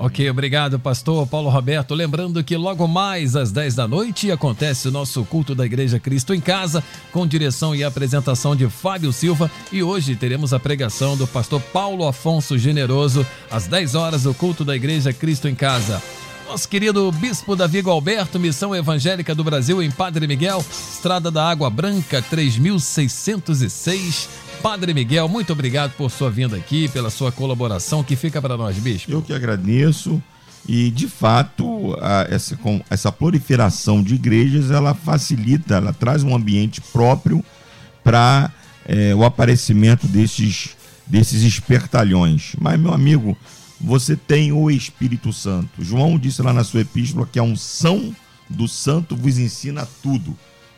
[0.00, 1.92] Ok, obrigado, pastor Paulo Roberto.
[1.92, 6.32] Lembrando que logo mais às 10 da noite acontece o nosso culto da Igreja Cristo
[6.32, 9.50] em Casa, com direção e apresentação de Fábio Silva.
[9.72, 14.64] E hoje teremos a pregação do pastor Paulo Afonso Generoso, às 10 horas, o culto
[14.64, 16.00] da Igreja Cristo em Casa.
[16.48, 21.68] Nosso querido Bispo Davi Alberto, Missão Evangélica do Brasil em Padre Miguel, Estrada da Água
[21.68, 24.28] Branca, 3606.
[24.62, 28.76] Padre Miguel, muito obrigado por sua vinda aqui, pela sua colaboração, que fica para nós,
[28.76, 29.10] bispo.
[29.10, 30.22] Eu que agradeço.
[30.66, 36.34] E, de fato, a, essa, com, essa proliferação de igrejas, ela facilita, ela traz um
[36.34, 37.42] ambiente próprio
[38.02, 38.50] para
[38.86, 42.52] é, o aparecimento desses, desses espertalhões.
[42.60, 43.36] Mas, meu amigo,
[43.80, 45.84] você tem o Espírito Santo.
[45.84, 48.14] João disse lá na sua epístola que a unção
[48.50, 50.36] do santo vos ensina tudo.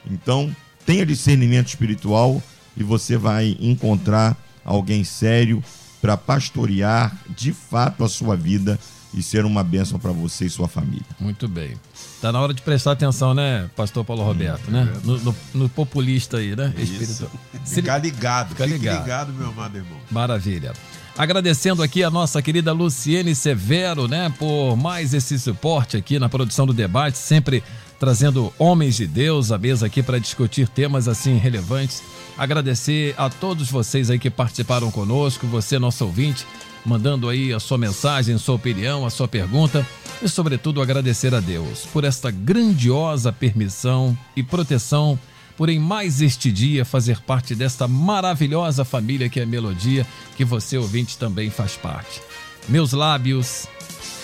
[0.08, 0.54] Então,
[0.84, 2.42] tenha discernimento espiritual,
[2.76, 5.62] e você vai encontrar alguém sério
[6.00, 8.78] para pastorear de fato a sua vida
[9.12, 11.04] e ser uma bênção para você e sua família.
[11.18, 11.74] Muito bem.
[12.20, 14.88] Tá na hora de prestar atenção, né, pastor Paulo Roberto, né?
[15.02, 16.72] No, no- no populista aí, né?
[16.78, 17.30] Espiritual.
[17.64, 19.02] Se- Ficar ligado, Fica fique ligado.
[19.02, 19.32] ligado.
[19.32, 19.98] meu amado irmão.
[20.10, 20.72] Maravilha.
[21.18, 26.64] Agradecendo aqui a nossa querida Luciene Severo, né, por mais esse suporte aqui na produção
[26.64, 27.64] do debate, sempre
[28.00, 32.02] trazendo homens de Deus à mesa aqui para discutir temas assim relevantes.
[32.36, 36.46] Agradecer a todos vocês aí que participaram conosco, você nosso ouvinte,
[36.84, 39.86] mandando aí a sua mensagem, sua opinião, a sua pergunta
[40.22, 45.18] e sobretudo agradecer a Deus por esta grandiosa permissão e proteção
[45.54, 50.06] por em mais este dia fazer parte desta maravilhosa família que é a Melodia,
[50.38, 52.22] que você ouvinte também faz parte.
[52.66, 53.66] Meus lábios,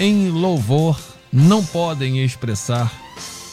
[0.00, 0.98] em louvor,
[1.30, 2.90] não podem expressar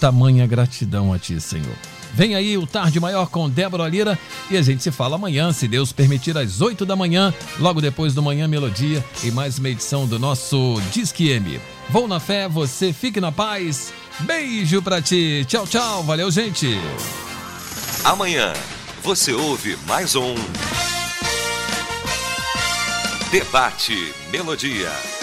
[0.04, 1.78] tamanha gratidão a Ti, Senhor.
[2.14, 4.20] Vem aí o Tarde Maior com Débora Lira
[4.52, 8.14] e a gente se fala amanhã, se Deus permitir, às 8 da manhã, logo depois
[8.14, 11.58] do Manhã Melodia e mais uma edição do nosso Disque M.
[11.90, 13.94] Vou na fé, você fique na paz.
[14.20, 15.46] Beijo pra ti.
[15.48, 16.04] Tchau, tchau.
[16.04, 16.78] Valeu, gente.
[18.04, 18.52] Amanhã
[19.02, 20.36] você ouve mais um
[23.32, 25.23] Debate Melodia.